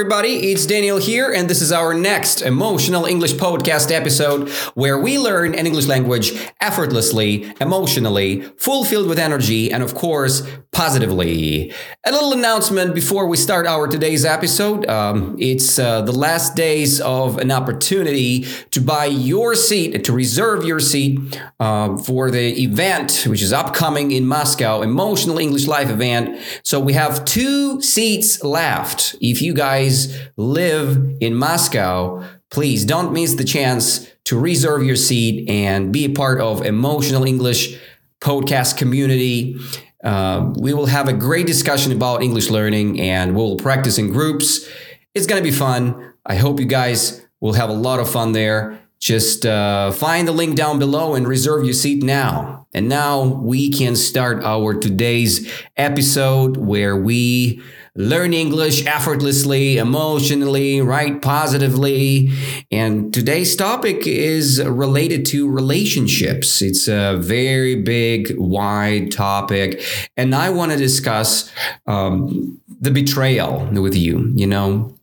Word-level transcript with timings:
everybody. 0.00 0.50
It's 0.50 0.64
Daniel 0.64 0.96
here, 0.96 1.30
and 1.30 1.50
this 1.50 1.60
is 1.60 1.72
our 1.72 1.92
next 1.92 2.40
emotional 2.40 3.04
English 3.04 3.34
podcast 3.34 3.92
episode 3.92 4.48
where 4.72 4.98
we 4.98 5.18
learn 5.18 5.54
an 5.54 5.66
English 5.66 5.88
language 5.88 6.32
effortlessly, 6.58 7.52
emotionally, 7.60 8.40
fulfilled 8.56 9.08
with 9.08 9.18
energy, 9.18 9.70
and 9.70 9.82
of 9.82 9.94
course, 9.94 10.36
positively. 10.72 11.74
A 12.06 12.12
little 12.12 12.32
announcement 12.32 12.94
before 12.94 13.26
we 13.26 13.36
start 13.36 13.66
our 13.66 13.86
today's 13.86 14.24
episode. 14.24 14.88
Um, 14.88 15.36
it's 15.38 15.78
uh, 15.78 16.00
the 16.00 16.12
last 16.12 16.56
days 16.56 17.02
of 17.02 17.36
an 17.36 17.50
opportunity 17.50 18.46
to 18.70 18.80
buy 18.80 19.04
your 19.04 19.54
seat, 19.54 20.02
to 20.02 20.12
reserve 20.12 20.64
your 20.64 20.80
seat 20.80 21.38
uh, 21.58 21.98
for 21.98 22.30
the 22.30 22.62
event, 22.62 23.26
which 23.28 23.42
is 23.42 23.52
upcoming 23.52 24.12
in 24.12 24.24
Moscow, 24.24 24.80
Emotional 24.80 25.36
English 25.38 25.66
Life 25.66 25.90
event. 25.90 26.40
So 26.62 26.80
we 26.80 26.94
have 26.94 27.26
two 27.26 27.82
seats 27.82 28.42
left. 28.42 29.16
If 29.20 29.42
you 29.42 29.52
guys 29.52 29.89
live 30.36 31.16
in 31.20 31.34
Moscow, 31.34 32.24
please 32.50 32.84
don't 32.84 33.12
miss 33.12 33.34
the 33.34 33.44
chance 33.44 34.08
to 34.24 34.38
reserve 34.38 34.82
your 34.82 34.96
seat 34.96 35.48
and 35.48 35.92
be 35.92 36.04
a 36.04 36.10
part 36.10 36.40
of 36.40 36.64
Emotional 36.64 37.24
English 37.24 37.78
podcast 38.20 38.76
community. 38.76 39.56
Uh, 40.02 40.52
we 40.56 40.72
will 40.74 40.86
have 40.86 41.08
a 41.08 41.12
great 41.12 41.46
discussion 41.46 41.92
about 41.92 42.22
English 42.22 42.50
learning 42.50 43.00
and 43.00 43.34
we'll 43.34 43.56
practice 43.56 43.98
in 43.98 44.12
groups. 44.12 44.68
It's 45.14 45.26
going 45.26 45.42
to 45.42 45.48
be 45.48 45.54
fun. 45.56 46.12
I 46.24 46.36
hope 46.36 46.60
you 46.60 46.66
guys 46.66 47.24
will 47.40 47.54
have 47.54 47.70
a 47.70 47.74
lot 47.74 48.00
of 48.00 48.10
fun 48.10 48.32
there. 48.32 48.79
Just 49.00 49.46
uh, 49.46 49.92
find 49.92 50.28
the 50.28 50.32
link 50.32 50.56
down 50.56 50.78
below 50.78 51.14
and 51.14 51.26
reserve 51.26 51.64
your 51.64 51.72
seat 51.74 52.02
now. 52.02 52.66
And 52.72 52.88
now 52.88 53.24
we 53.24 53.70
can 53.70 53.96
start 53.96 54.44
our 54.44 54.74
today's 54.74 55.50
episode 55.76 56.56
where 56.56 56.96
we 56.96 57.60
learn 57.96 58.32
English 58.32 58.86
effortlessly, 58.86 59.78
emotionally, 59.78 60.80
right? 60.80 61.20
Positively. 61.20 62.30
And 62.70 63.12
today's 63.12 63.56
topic 63.56 64.06
is 64.06 64.62
related 64.64 65.26
to 65.26 65.50
relationships. 65.50 66.62
It's 66.62 66.86
a 66.86 67.16
very 67.16 67.76
big, 67.76 68.34
wide 68.38 69.10
topic. 69.10 69.82
And 70.16 70.34
I 70.34 70.50
want 70.50 70.70
to 70.72 70.78
discuss 70.78 71.50
um, 71.86 72.60
the 72.80 72.90
betrayal 72.90 73.66
with 73.72 73.96
you. 73.96 74.32
You 74.36 74.46
know, 74.46 74.96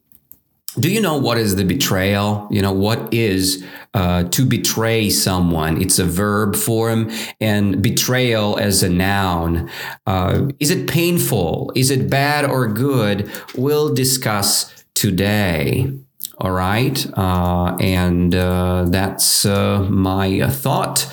do 0.79 0.91
you 0.91 1.01
know 1.01 1.17
what 1.17 1.37
is 1.37 1.55
the 1.55 1.63
betrayal? 1.63 2.47
You 2.51 2.61
know, 2.61 2.71
what 2.71 3.13
is 3.13 3.65
uh, 3.93 4.23
to 4.25 4.45
betray 4.45 5.09
someone? 5.09 5.81
It's 5.81 5.99
a 5.99 6.05
verb 6.05 6.55
form, 6.55 7.11
and 7.41 7.81
betrayal 7.81 8.57
as 8.57 8.83
a 8.83 8.89
noun. 8.89 9.69
Uh, 10.05 10.49
is 10.59 10.69
it 10.69 10.87
painful? 10.87 11.71
Is 11.75 11.89
it 11.89 12.09
bad 12.09 12.45
or 12.45 12.67
good? 12.67 13.29
We'll 13.55 13.93
discuss 13.93 14.73
today. 14.93 15.91
All 16.39 16.51
right. 16.51 17.05
Uh, 17.17 17.75
and 17.79 18.35
uh, 18.35 18.85
that's 18.89 19.45
uh, 19.45 19.81
my 19.89 20.47
thought. 20.49 21.11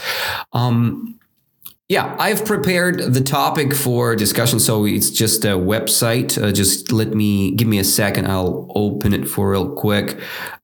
Um, 0.52 1.13
yeah, 1.88 2.16
I've 2.18 2.46
prepared 2.46 3.12
the 3.12 3.20
topic 3.20 3.74
for 3.74 4.16
discussion. 4.16 4.58
So 4.58 4.86
it's 4.86 5.10
just 5.10 5.44
a 5.44 5.48
website. 5.48 6.42
Uh, 6.42 6.50
just 6.50 6.90
let 6.92 7.08
me 7.08 7.50
give 7.52 7.68
me 7.68 7.78
a 7.78 7.84
second. 7.84 8.26
I'll 8.26 8.72
open 8.74 9.12
it 9.12 9.28
for 9.28 9.50
real 9.50 9.70
quick. 9.74 10.18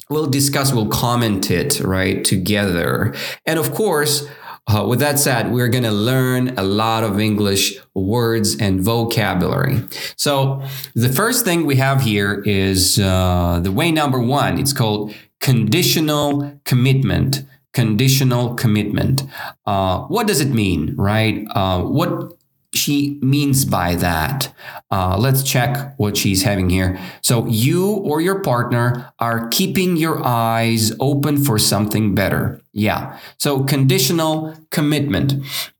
we'll 0.08 0.30
discuss, 0.30 0.72
we'll 0.72 0.88
comment 0.88 1.50
it, 1.50 1.80
right, 1.80 2.24
together. 2.24 3.14
And 3.44 3.58
of 3.58 3.74
course, 3.74 4.26
uh, 4.68 4.84
with 4.86 4.98
that 4.98 5.18
said, 5.18 5.52
we're 5.52 5.68
going 5.68 5.84
to 5.84 5.92
learn 5.92 6.56
a 6.58 6.62
lot 6.62 7.04
of 7.04 7.20
English 7.20 7.78
words 7.94 8.56
and 8.58 8.80
vocabulary. 8.80 9.82
So, 10.16 10.62
the 10.94 11.08
first 11.08 11.44
thing 11.44 11.66
we 11.66 11.76
have 11.76 12.02
here 12.02 12.42
is 12.44 12.98
uh, 12.98 13.60
the 13.62 13.70
way 13.70 13.92
number 13.92 14.18
one. 14.18 14.58
It's 14.58 14.72
called 14.72 15.14
conditional 15.40 16.60
commitment. 16.64 17.44
Conditional 17.72 18.54
commitment. 18.54 19.22
Uh, 19.66 20.00
what 20.04 20.26
does 20.26 20.40
it 20.40 20.48
mean, 20.48 20.94
right? 20.96 21.46
Uh, 21.54 21.82
what 21.82 22.32
she 22.76 23.18
means 23.22 23.64
by 23.64 23.94
that. 23.96 24.52
Uh, 24.90 25.16
let's 25.18 25.42
check 25.42 25.94
what 25.96 26.16
she's 26.16 26.42
having 26.42 26.70
here. 26.70 26.98
So, 27.22 27.46
you 27.46 27.90
or 27.90 28.20
your 28.20 28.42
partner 28.42 29.12
are 29.18 29.48
keeping 29.48 29.96
your 29.96 30.24
eyes 30.24 30.92
open 31.00 31.42
for 31.44 31.58
something 31.58 32.14
better. 32.14 32.60
Yeah. 32.72 33.18
So, 33.38 33.64
conditional 33.64 34.54
commitment. 34.70 35.34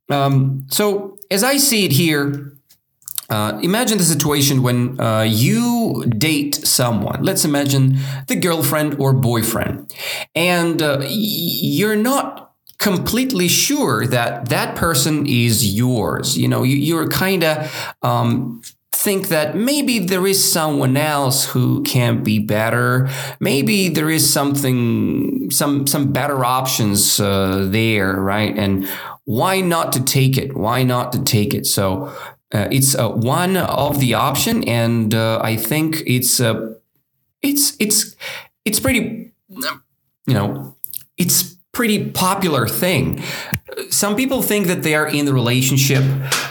Um, 0.09 0.65
so, 0.69 1.17
as 1.29 1.43
I 1.43 1.57
see 1.57 1.85
it 1.85 1.91
here, 1.91 2.53
uh, 3.29 3.59
imagine 3.61 3.97
the 3.97 4.05
situation 4.05 4.63
when 4.63 4.99
uh, 4.99 5.23
you 5.23 6.05
date 6.17 6.55
someone. 6.55 7.23
Let's 7.23 7.43
imagine 7.43 7.97
the 8.27 8.35
girlfriend 8.35 8.95
or 8.99 9.13
boyfriend, 9.13 9.93
and 10.33 10.81
uh, 10.81 11.01
you're 11.05 11.97
not 11.97 12.46
completely 12.77 13.47
sure 13.47 14.05
that 14.07 14.49
that 14.49 14.75
person 14.75 15.25
is 15.25 15.75
yours. 15.75 16.37
You 16.37 16.47
know, 16.47 16.63
you, 16.63 16.75
you're 16.75 17.09
kind 17.09 17.43
of 17.43 17.95
um, 18.01 18.61
think 18.91 19.29
that 19.29 19.55
maybe 19.55 19.99
there 19.99 20.27
is 20.27 20.51
someone 20.51 20.97
else 20.97 21.45
who 21.45 21.83
can 21.83 22.23
be 22.23 22.39
better. 22.39 23.09
Maybe 23.39 23.89
there 23.89 24.09
is 24.09 24.31
something, 24.31 25.49
some 25.51 25.87
some 25.87 26.11
better 26.11 26.43
options 26.45 27.19
uh, 27.19 27.67
there, 27.69 28.13
right? 28.13 28.55
And 28.57 28.87
why 29.25 29.61
not 29.61 29.91
to 29.93 30.03
take 30.03 30.37
it? 30.37 30.55
Why 30.55 30.83
not 30.83 31.11
to 31.13 31.23
take 31.23 31.53
it? 31.53 31.65
So. 31.65 32.13
Uh, 32.53 32.65
it's 32.71 32.95
uh, 32.95 33.09
one 33.09 33.57
of 33.57 33.99
the 33.99 34.13
option, 34.13 34.63
and 34.69 35.13
uh, 35.13 35.37
I 35.43 35.57
think 35.57 36.01
it's 36.05 36.39
uh, 36.39 36.75
it's 37.41 37.75
it's 37.77 38.15
it's 38.63 38.79
pretty, 38.79 39.33
you 39.49 40.33
know, 40.33 40.73
it's 41.17 41.56
pretty 41.77 42.09
popular 42.09 42.67
thing. 42.67 43.21
Some 43.91 44.15
people 44.15 44.41
think 44.41 44.65
that 44.65 44.81
they 44.81 44.95
are 44.95 45.07
in 45.07 45.25
the 45.27 45.33
relationship, 45.33 46.03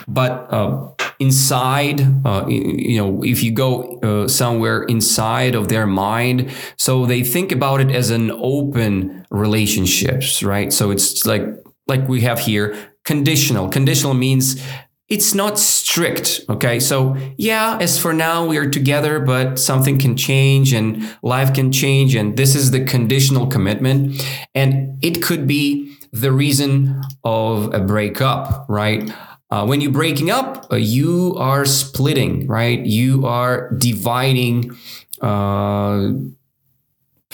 but 0.06 0.32
uh, 0.52 0.93
inside, 1.19 2.00
uh, 2.25 2.46
you 2.46 2.96
know, 2.96 3.25
if 3.25 3.43
you 3.43 3.50
go 3.50 3.99
uh, 4.05 4.28
somewhere 4.28 4.84
inside 4.84 5.56
of 5.56 5.67
their 5.67 5.84
mind, 5.84 6.52
so 6.76 7.06
they 7.06 7.25
think 7.25 7.50
about 7.50 7.81
it 7.81 7.90
as 7.90 8.11
an 8.11 8.31
open 8.31 9.26
relationships, 9.31 10.44
right? 10.44 10.73
So 10.73 10.93
it's 10.93 11.26
like 11.26 11.43
like 11.88 12.06
we 12.06 12.20
have 12.20 12.38
here 12.38 12.76
conditional. 13.02 13.69
Conditional 13.69 14.14
means 14.14 14.62
it's 15.08 15.35
not 15.35 15.58
strict. 15.58 16.41
Okay. 16.49 16.81
So, 16.81 17.17
yeah, 17.37 17.79
as 17.81 17.99
for 17.99 18.12
now, 18.12 18.44
we 18.44 18.56
are 18.56 18.69
together, 18.69 19.20
but 19.20 19.58
something 19.58 19.99
can 19.99 20.17
change 20.17 20.73
and 20.73 21.17
life 21.23 21.55
can 21.55 21.70
change. 21.70 22.14
And 22.14 22.37
this 22.37 22.56
is 22.56 22.73
the 22.73 22.85
conditional 22.85 23.47
commitment. 23.47 24.20
And 24.55 24.99
it 25.05 25.23
could 25.23 25.47
be 25.47 25.97
the 26.12 26.32
reason 26.32 27.03
of 27.23 27.73
a 27.73 27.81
breakup, 27.81 28.67
right? 28.69 29.12
Uh, 29.49 29.64
when 29.64 29.81
you're 29.81 29.93
breaking 29.93 30.31
up, 30.31 30.67
uh, 30.73 30.76
you 30.76 31.37
are 31.38 31.64
splitting, 31.64 32.47
right? 32.49 32.85
You 32.85 33.26
are 33.26 33.70
dividing 33.75 34.76
uh, 35.20 36.11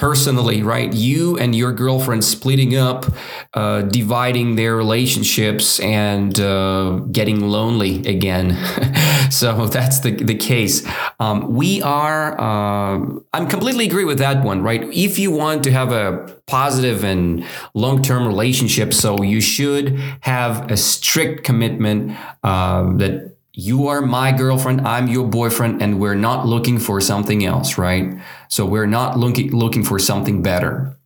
personally, 0.03 0.65
right? 0.65 0.93
You 0.93 1.39
and 1.39 1.55
your 1.55 1.73
girlfriend 1.73 2.25
splitting 2.25 2.77
up, 2.77 3.07
uh, 3.55 3.83
dividing 3.83 4.57
their 4.57 4.75
relationships, 4.75 5.79
and 5.79 6.41
uh, 6.41 6.99
getting 7.13 7.39
lonely 7.49 8.05
again. 8.05 8.59
so 9.31 9.69
that's 9.69 10.01
the, 10.01 10.11
the 10.11 10.35
case. 10.35 10.85
Um, 11.21 11.55
we 11.55 11.83
are, 11.83 12.33
uh, 12.33 12.99
I'm 13.33 13.49
completely 13.49 13.87
agree 13.87 14.05
with 14.05 14.19
that 14.19 14.45
one, 14.45 14.61
right? 14.61 14.83
If 14.93 15.21
you 15.21 15.31
want 15.31 15.63
to 15.65 15.71
have 15.71 15.93
a 15.93 16.37
positive 16.49 17.05
and 17.05 17.45
long 17.75 18.03
term 18.03 18.27
relationship, 18.27 18.93
so 18.93 19.23
you 19.23 19.41
should 19.41 20.01
have 20.23 20.69
a 20.69 20.77
strict 20.77 21.45
commitment 21.45 22.17
uh, 22.43 22.93
that 22.97 23.32
you 23.55 23.89
are 23.89 24.01
my 24.01 24.33
girlfriend, 24.33 24.87
I'm 24.87 25.09
your 25.09 25.27
boyfriend, 25.27 25.83
and 25.83 26.01
we're 26.01 26.15
not 26.15 26.47
looking 26.47 26.79
for 26.79 27.01
something 27.01 27.45
else, 27.45 27.77
right? 27.77 28.15
So 28.49 28.65
we're 28.65 28.87
not 28.87 29.19
looking 29.19 29.51
looking 29.51 29.85
for 29.85 29.99
something 29.99 30.43
better. 30.43 30.97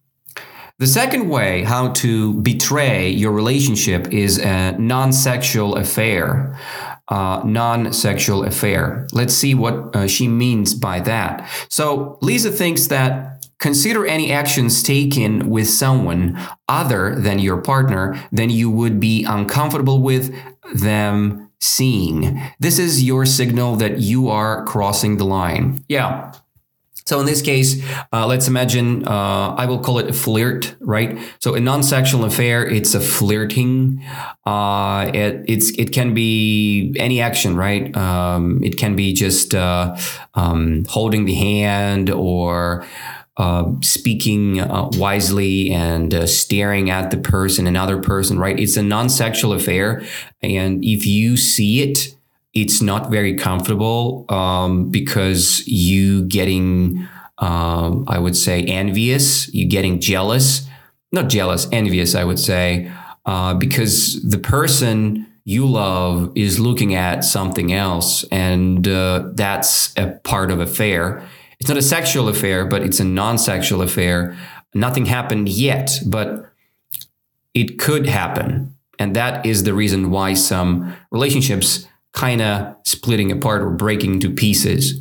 The 0.79 0.87
second 0.87 1.29
way 1.29 1.63
how 1.63 1.93
to 1.93 2.35
betray 2.43 3.09
your 3.09 3.33
relationship 3.33 4.13
is 4.13 4.39
a 4.39 4.73
non-sexual 4.79 5.77
affair. 5.77 6.59
Uh, 7.09 7.41
non-sexual 7.45 8.45
affair. 8.45 9.07
Let's 9.13 9.33
see 9.33 9.55
what 9.55 9.95
uh, 9.95 10.09
she 10.09 10.27
means 10.27 10.75
by 10.75 10.99
that. 11.01 11.49
So 11.71 12.19
Lisa 12.21 12.51
thinks 12.51 12.89
that 12.89 13.47
consider 13.59 14.05
any 14.05 14.33
actions 14.33 14.83
taken 14.83 15.49
with 15.49 15.69
someone 15.69 16.39
other 16.69 17.15
than 17.15 17.39
your 17.39 17.63
partner 17.63 18.23
then 18.31 18.51
you 18.51 18.69
would 18.69 19.01
be 19.01 19.25
uncomfortable 19.25 20.03
with 20.03 20.35
them 20.75 21.46
seeing. 21.61 22.41
This 22.61 22.79
is 22.79 23.03
your 23.03 23.27
signal 23.27 23.77
that 23.77 23.99
you 24.01 24.29
are 24.29 24.65
crossing 24.65 25.17
the 25.17 25.25
line. 25.25 25.85
Yeah. 25.89 26.33
So 27.07 27.21
in 27.21 27.27
this 27.27 27.41
case, 27.41 27.81
uh, 28.13 28.27
let's 28.27 28.49
imagine 28.49 29.07
uh, 29.07 29.55
I 29.57 29.67
will 29.67 29.79
call 29.79 30.01
it 30.01 30.09
a 30.09 30.13
flirt, 30.13 30.75
right? 30.81 31.17
So 31.39 31.55
a 31.55 31.61
non-sexual 31.61 32.25
affair, 32.25 32.67
it's 32.67 32.95
a 32.95 33.01
flirting. 33.01 34.03
Uh, 34.45 35.09
it 35.15 35.45
it's 35.47 35.71
it 35.79 35.93
can 35.93 36.15
be 36.15 36.97
any 36.99 37.21
action, 37.21 37.55
right? 37.55 37.97
Um, 37.97 38.61
it 38.65 38.77
can 38.77 38.97
be 38.97 39.13
just 39.13 39.55
uh, 39.55 39.97
um, 40.35 40.85
holding 40.89 41.27
the 41.27 41.35
hand 41.35 42.11
or 42.11 42.85
uh, 43.37 43.71
speaking 43.83 44.61
uh, 44.61 44.89
wisely 44.95 45.71
and 45.71 46.15
uh, 46.15 46.27
staring 46.27 46.89
at 46.91 47.11
the 47.11 47.19
person, 47.19 47.67
another 47.67 48.01
person, 48.01 48.39
right? 48.39 48.59
It's 48.59 48.77
a 48.77 48.83
non 48.83 49.09
sexual 49.09 49.53
affair. 49.53 50.03
And 50.43 50.83
if 50.85 51.07
you 51.07 51.37
see 51.37 51.83
it, 51.83 52.15
it's 52.55 52.81
not 52.81 53.11
very 53.11 53.35
comfortable 53.35 54.25
um, 54.31 54.91
because 54.91 55.67
you 55.69 56.25
getting, 56.25 57.07
um, 57.37 58.07
I 58.09 58.19
would 58.19 58.37
say, 58.37 58.63
envious, 58.63 59.53
you 59.53 59.69
getting 59.69 60.01
jealous, 60.01 60.67
not 61.13 61.29
jealous, 61.29 61.69
envious, 61.73 62.15
I 62.15 62.25
would 62.25 62.39
say, 62.39 62.91
uh, 63.27 63.53
because 63.53 64.23
the 64.23 64.39
person 64.39 65.27
you 65.45 65.67
love 65.67 66.33
is 66.35 66.59
looking 66.59 66.95
at 66.95 67.23
something 67.23 67.75
else. 67.75 68.25
And 68.33 68.89
uh, 68.89 69.31
that's 69.35 69.95
a 69.99 70.19
part 70.25 70.51
of 70.51 70.59
affair 70.59 71.23
it's 71.59 71.69
not 71.69 71.79
a 71.79 71.83
sexual 71.83 72.29
affair, 72.29 72.67
but 72.67 72.83
it's 72.83 73.01
a 73.01 73.05
non 73.05 73.39
sexual 73.39 73.83
affair. 73.83 74.37
Nothing 74.75 75.07
happened 75.07 75.49
yet, 75.49 75.99
but 76.07 76.53
it 77.55 77.79
could 77.79 78.07
happen. 78.07 78.75
And 78.99 79.17
that 79.17 79.45
is 79.45 79.65
the 79.65 79.75
reason 79.75 80.11
why 80.11 80.35
some 80.35 80.95
relationships 81.11 81.87
kind 82.13 82.41
of 82.41 82.77
splitting 82.85 83.31
apart 83.31 83.63
or 83.63 83.71
breaking 83.71 84.15
into 84.15 84.31
pieces. 84.31 85.01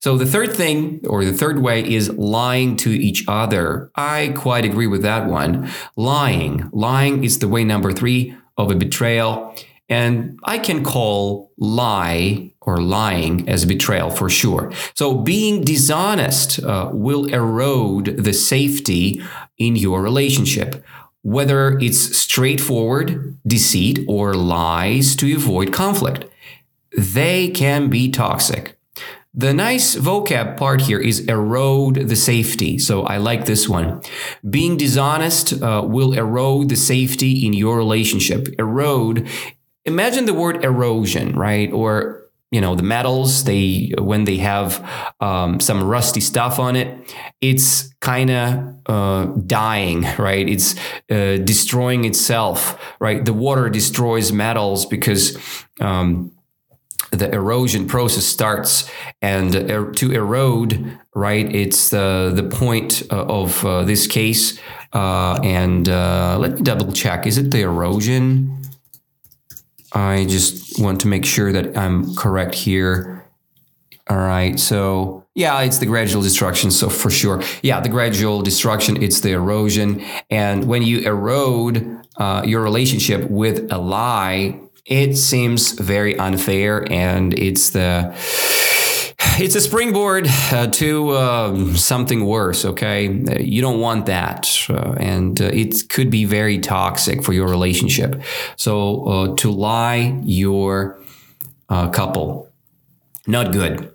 So 0.00 0.18
the 0.18 0.26
third 0.26 0.52
thing 0.52 1.00
or 1.06 1.24
the 1.24 1.32
third 1.32 1.62
way 1.62 1.88
is 1.88 2.10
lying 2.10 2.76
to 2.78 2.90
each 2.90 3.24
other. 3.28 3.90
I 3.94 4.34
quite 4.36 4.64
agree 4.64 4.88
with 4.88 5.02
that 5.02 5.26
one. 5.26 5.70
Lying. 5.96 6.68
Lying 6.72 7.24
is 7.24 7.38
the 7.38 7.48
way 7.48 7.64
number 7.64 7.92
three 7.92 8.34
of 8.56 8.70
a 8.70 8.74
betrayal. 8.74 9.54
And 9.92 10.40
I 10.44 10.58
can 10.58 10.82
call 10.82 11.50
lie 11.58 12.54
or 12.62 12.80
lying 12.80 13.46
as 13.46 13.66
betrayal 13.66 14.10
for 14.10 14.30
sure. 14.30 14.72
So 14.94 15.14
being 15.14 15.64
dishonest 15.64 16.50
uh, 16.64 16.88
will 16.92 17.26
erode 17.26 18.06
the 18.26 18.32
safety 18.32 19.22
in 19.58 19.76
your 19.76 20.00
relationship. 20.00 20.82
Whether 21.22 21.78
it's 21.78 22.16
straightforward 22.16 23.38
deceit 23.46 23.98
or 24.08 24.32
lies 24.34 25.14
to 25.16 25.36
avoid 25.36 25.74
conflict, 25.74 26.24
they 26.96 27.50
can 27.50 27.90
be 27.90 28.10
toxic. 28.10 28.78
The 29.34 29.54
nice 29.54 29.96
vocab 29.96 30.56
part 30.56 30.80
here 30.82 31.00
is 31.00 31.20
erode 31.20 32.08
the 32.08 32.16
safety. 32.16 32.78
So 32.78 33.02
I 33.14 33.16
like 33.18 33.44
this 33.44 33.68
one. 33.68 34.00
Being 34.48 34.76
dishonest 34.76 35.46
uh, 35.62 35.82
will 35.86 36.12
erode 36.12 36.68
the 36.70 36.76
safety 36.76 37.46
in 37.46 37.52
your 37.52 37.76
relationship. 37.76 38.48
Erode 38.58 39.28
imagine 39.84 40.26
the 40.26 40.34
word 40.34 40.64
erosion, 40.64 41.34
right? 41.34 41.72
Or 41.72 42.22
you 42.52 42.60
know 42.60 42.76
the 42.76 42.82
metals 42.82 43.44
they 43.44 43.92
when 43.98 44.24
they 44.24 44.36
have 44.36 44.86
um, 45.20 45.58
some 45.58 45.82
rusty 45.82 46.20
stuff 46.20 46.58
on 46.60 46.76
it 46.76 47.16
it's 47.40 47.92
kind 48.00 48.30
of 48.30 48.78
uh, 48.86 49.24
dying 49.46 50.02
right? 50.18 50.48
It's 50.48 50.76
uh, 51.10 51.38
destroying 51.42 52.04
itself 52.04 52.78
right? 53.00 53.24
The 53.24 53.32
water 53.32 53.68
destroys 53.70 54.32
metals 54.32 54.86
because 54.86 55.36
um, 55.80 56.30
the 57.10 57.30
erosion 57.32 57.86
process 57.86 58.24
starts 58.24 58.90
and 59.22 59.56
uh, 59.56 59.90
to 59.96 60.12
erode 60.12 60.98
right? 61.14 61.52
It's 61.54 61.88
the 61.88 62.32
the 62.34 62.44
point 62.44 63.02
uh, 63.10 63.24
of 63.24 63.64
uh, 63.64 63.84
this 63.84 64.06
case. 64.06 64.58
Uh, 64.92 65.40
and 65.42 65.88
let 65.88 66.56
me 66.56 66.62
double 66.62 66.92
check. 66.92 67.26
Is 67.26 67.38
it 67.38 67.50
the 67.50 67.62
erosion 67.62 68.62
I 69.94 70.24
just 70.24 70.80
want 70.80 71.00
to 71.02 71.08
make 71.08 71.24
sure 71.24 71.52
that 71.52 71.76
I'm 71.76 72.14
correct 72.14 72.54
here. 72.54 73.24
All 74.08 74.16
right. 74.16 74.58
So, 74.58 75.24
yeah, 75.34 75.60
it's 75.60 75.78
the 75.78 75.86
gradual 75.86 76.22
destruction. 76.22 76.70
So, 76.70 76.88
for 76.88 77.10
sure. 77.10 77.42
Yeah, 77.62 77.80
the 77.80 77.88
gradual 77.88 78.42
destruction, 78.42 79.02
it's 79.02 79.20
the 79.20 79.30
erosion. 79.30 80.04
And 80.28 80.66
when 80.66 80.82
you 80.82 81.00
erode 81.00 82.04
uh, 82.16 82.42
your 82.44 82.62
relationship 82.62 83.30
with 83.30 83.70
a 83.72 83.78
lie, 83.78 84.60
it 84.84 85.16
seems 85.16 85.72
very 85.72 86.18
unfair. 86.18 86.90
And 86.90 87.38
it's 87.38 87.70
the 87.70 88.12
it's 89.42 89.56
a 89.56 89.60
springboard 89.60 90.28
uh, 90.52 90.68
to 90.68 91.10
uh, 91.10 91.74
something 91.74 92.24
worse. 92.24 92.64
Okay, 92.64 93.08
you 93.42 93.60
don't 93.60 93.80
want 93.80 94.06
that, 94.06 94.48
uh, 94.70 94.94
and 94.98 95.40
uh, 95.40 95.46
it 95.46 95.88
could 95.88 96.10
be 96.10 96.24
very 96.24 96.58
toxic 96.58 97.24
for 97.24 97.32
your 97.32 97.48
relationship. 97.48 98.22
So 98.56 99.04
uh, 99.04 99.36
to 99.36 99.50
lie 99.50 100.20
your 100.22 101.00
uh, 101.68 101.90
couple, 101.90 102.50
not 103.26 103.52
good. 103.52 103.91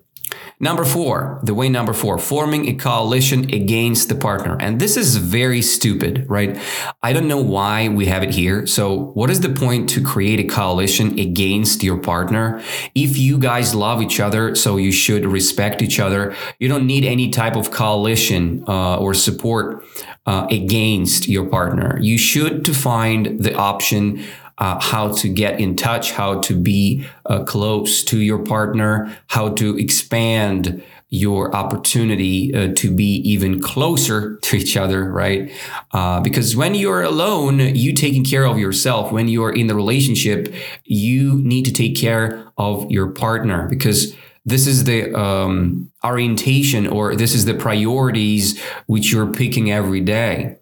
Number 0.59 0.85
four, 0.85 1.39
the 1.43 1.53
way 1.53 1.69
number 1.69 1.93
four, 1.93 2.17
forming 2.17 2.67
a 2.67 2.73
coalition 2.73 3.43
against 3.53 4.09
the 4.09 4.15
partner. 4.15 4.57
And 4.59 4.79
this 4.79 4.97
is 4.97 5.17
very 5.17 5.61
stupid, 5.61 6.25
right? 6.27 6.59
I 7.03 7.13
don't 7.13 7.27
know 7.27 7.41
why 7.41 7.89
we 7.89 8.07
have 8.07 8.23
it 8.23 8.31
here. 8.31 8.65
So, 8.65 9.11
what 9.13 9.29
is 9.29 9.41
the 9.41 9.49
point 9.49 9.87
to 9.89 10.03
create 10.03 10.39
a 10.39 10.43
coalition 10.43 11.19
against 11.19 11.83
your 11.83 11.99
partner? 11.99 12.63
If 12.95 13.19
you 13.19 13.37
guys 13.37 13.75
love 13.75 14.01
each 14.01 14.19
other, 14.19 14.55
so 14.55 14.77
you 14.77 14.91
should 14.91 15.27
respect 15.27 15.83
each 15.83 15.99
other, 15.99 16.35
you 16.57 16.67
don't 16.67 16.87
need 16.87 17.05
any 17.05 17.29
type 17.29 17.55
of 17.55 17.69
coalition 17.69 18.63
uh, 18.67 18.97
or 18.97 19.13
support 19.13 19.85
uh, 20.25 20.47
against 20.49 21.27
your 21.27 21.45
partner. 21.45 21.99
You 22.01 22.17
should 22.17 22.65
to 22.65 22.73
find 22.73 23.39
the 23.39 23.53
option 23.53 24.23
uh, 24.57 24.79
how 24.81 25.11
to 25.13 25.29
get 25.29 25.59
in 25.59 25.75
touch, 25.75 26.11
how 26.11 26.39
to 26.41 26.55
be 26.55 27.05
uh, 27.25 27.43
close 27.43 28.03
to 28.03 28.19
your 28.19 28.39
partner, 28.39 29.15
how 29.27 29.49
to 29.49 29.77
expand 29.77 30.83
your 31.09 31.55
opportunity 31.55 32.53
uh, 32.53 32.73
to 32.75 32.93
be 32.93 33.15
even 33.17 33.61
closer 33.61 34.37
to 34.41 34.57
each 34.57 34.75
other, 34.75 35.11
right? 35.11 35.51
Uh, 35.91 36.19
because 36.19 36.55
when 36.55 36.75
you're 36.75 37.03
alone, 37.03 37.59
you 37.59 37.93
taking 37.93 38.23
care 38.23 38.45
of 38.45 38.57
yourself. 38.57 39.11
When 39.11 39.27
you're 39.27 39.53
in 39.53 39.67
the 39.67 39.75
relationship, 39.75 40.53
you 40.83 41.35
need 41.41 41.65
to 41.65 41.71
take 41.71 41.95
care 41.95 42.45
of 42.57 42.89
your 42.91 43.07
partner 43.07 43.67
because 43.67 44.15
this 44.45 44.65
is 44.65 44.85
the 44.85 45.13
um, 45.13 45.91
orientation 46.05 46.87
or 46.87 47.15
this 47.15 47.35
is 47.35 47.45
the 47.45 47.53
priorities 47.53 48.59
which 48.85 49.11
you're 49.11 49.31
picking 49.31 49.71
every 49.71 50.01
day. 50.01 50.57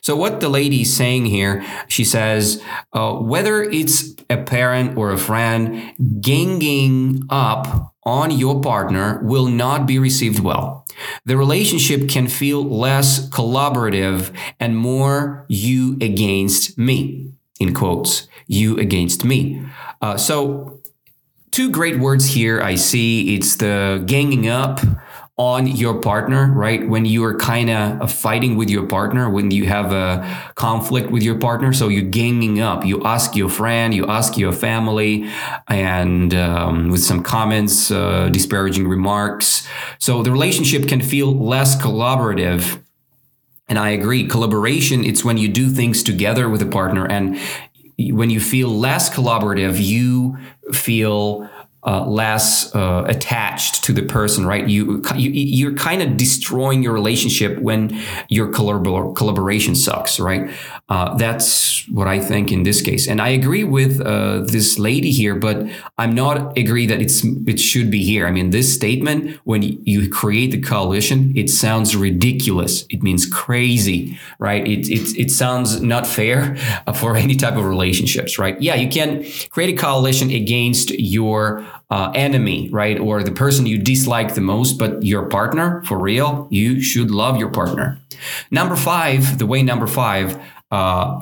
So, 0.00 0.16
what 0.16 0.40
the 0.40 0.48
lady's 0.48 0.94
saying 0.94 1.26
here, 1.26 1.64
she 1.88 2.04
says, 2.04 2.62
uh, 2.92 3.14
whether 3.14 3.62
it's 3.62 4.14
a 4.28 4.36
parent 4.36 4.96
or 4.96 5.10
a 5.10 5.18
friend, 5.18 5.94
ganging 6.20 7.22
up 7.30 7.94
on 8.04 8.30
your 8.30 8.60
partner 8.60 9.20
will 9.22 9.46
not 9.46 9.86
be 9.86 9.98
received 9.98 10.40
well. 10.40 10.84
The 11.24 11.36
relationship 11.36 12.08
can 12.08 12.28
feel 12.28 12.62
less 12.62 13.28
collaborative 13.30 14.34
and 14.60 14.76
more 14.76 15.46
you 15.48 15.96
against 16.00 16.78
me, 16.78 17.32
in 17.58 17.74
quotes, 17.74 18.28
you 18.46 18.78
against 18.78 19.24
me. 19.24 19.62
Uh, 20.00 20.16
so, 20.16 20.80
two 21.50 21.70
great 21.70 21.98
words 21.98 22.26
here 22.26 22.60
I 22.60 22.74
see 22.74 23.36
it's 23.36 23.56
the 23.56 24.02
ganging 24.06 24.48
up 24.48 24.80
on 25.36 25.66
your 25.66 26.00
partner, 26.00 26.52
right? 26.52 26.88
When 26.88 27.04
you 27.04 27.24
are 27.24 27.36
kind 27.36 27.68
of 27.68 28.12
fighting 28.12 28.56
with 28.56 28.70
your 28.70 28.86
partner, 28.86 29.28
when 29.28 29.50
you 29.50 29.66
have 29.66 29.92
a 29.92 30.52
conflict 30.54 31.10
with 31.10 31.24
your 31.24 31.38
partner, 31.38 31.72
so 31.72 31.88
you're 31.88 32.02
ganging 32.08 32.60
up. 32.60 32.84
You 32.84 33.02
ask 33.04 33.34
your 33.34 33.48
friend, 33.48 33.92
you 33.92 34.06
ask 34.06 34.38
your 34.38 34.52
family, 34.52 35.28
and 35.66 36.32
um, 36.34 36.90
with 36.90 37.02
some 37.02 37.22
comments, 37.22 37.90
uh, 37.90 38.28
disparaging 38.28 38.86
remarks. 38.86 39.66
So 39.98 40.22
the 40.22 40.30
relationship 40.30 40.86
can 40.86 41.00
feel 41.00 41.36
less 41.36 41.74
collaborative. 41.82 42.80
And 43.66 43.76
I 43.76 43.90
agree, 43.90 44.28
collaboration, 44.28 45.04
it's 45.04 45.24
when 45.24 45.36
you 45.36 45.48
do 45.48 45.68
things 45.68 46.04
together 46.04 46.48
with 46.48 46.62
a 46.62 46.66
partner. 46.66 47.06
And 47.06 47.40
when 47.98 48.30
you 48.30 48.38
feel 48.38 48.68
less 48.68 49.10
collaborative, 49.10 49.84
you 49.84 50.36
feel 50.72 51.48
uh, 51.86 52.06
less 52.06 52.74
uh, 52.74 53.04
attached 53.06 53.84
to 53.84 53.92
the 53.92 54.02
person, 54.02 54.46
right? 54.46 54.66
You, 54.66 55.02
you 55.14 55.30
you're 55.30 55.74
kind 55.74 56.02
of 56.02 56.16
destroying 56.16 56.82
your 56.82 56.92
relationship 56.92 57.58
when 57.58 58.00
your 58.28 58.50
collabor- 58.50 59.14
collaboration 59.14 59.74
sucks, 59.74 60.18
right? 60.18 60.50
Uh, 60.88 61.14
that's 61.16 61.86
what 61.88 62.08
I 62.08 62.20
think 62.20 62.50
in 62.50 62.62
this 62.62 62.80
case, 62.80 63.06
and 63.06 63.20
I 63.20 63.28
agree 63.28 63.64
with 63.64 64.00
uh, 64.00 64.40
this 64.44 64.78
lady 64.78 65.10
here, 65.10 65.34
but 65.34 65.66
I'm 65.98 66.14
not 66.14 66.56
agree 66.56 66.86
that 66.86 67.02
it's 67.02 67.22
it 67.24 67.60
should 67.60 67.90
be 67.90 68.02
here. 68.02 68.26
I 68.26 68.30
mean, 68.30 68.50
this 68.50 68.74
statement 68.74 69.38
when 69.44 69.62
you 69.62 70.08
create 70.08 70.52
the 70.52 70.60
coalition, 70.60 71.32
it 71.36 71.50
sounds 71.50 71.94
ridiculous. 71.94 72.86
It 72.88 73.02
means 73.02 73.26
crazy, 73.26 74.18
right? 74.38 74.66
It 74.66 74.88
it 74.88 75.18
it 75.18 75.30
sounds 75.30 75.82
not 75.82 76.06
fair 76.06 76.56
for 76.94 77.16
any 77.16 77.34
type 77.34 77.56
of 77.56 77.64
relationships, 77.64 78.38
right? 78.38 78.60
Yeah, 78.60 78.74
you 78.74 78.88
can 78.88 79.24
create 79.50 79.78
a 79.78 79.80
coalition 79.80 80.30
against 80.30 80.90
your 80.98 81.64
uh, 81.90 82.10
enemy, 82.14 82.70
right? 82.70 82.98
Or 82.98 83.22
the 83.22 83.32
person 83.32 83.66
you 83.66 83.78
dislike 83.78 84.34
the 84.34 84.40
most, 84.40 84.78
but 84.78 85.02
your 85.02 85.28
partner, 85.28 85.82
for 85.84 85.98
real, 85.98 86.48
you 86.50 86.80
should 86.80 87.10
love 87.10 87.36
your 87.36 87.50
partner. 87.50 87.98
Number 88.50 88.76
five, 88.76 89.38
the 89.38 89.46
way 89.46 89.62
number 89.62 89.86
five, 89.86 90.40
uh, 90.70 91.20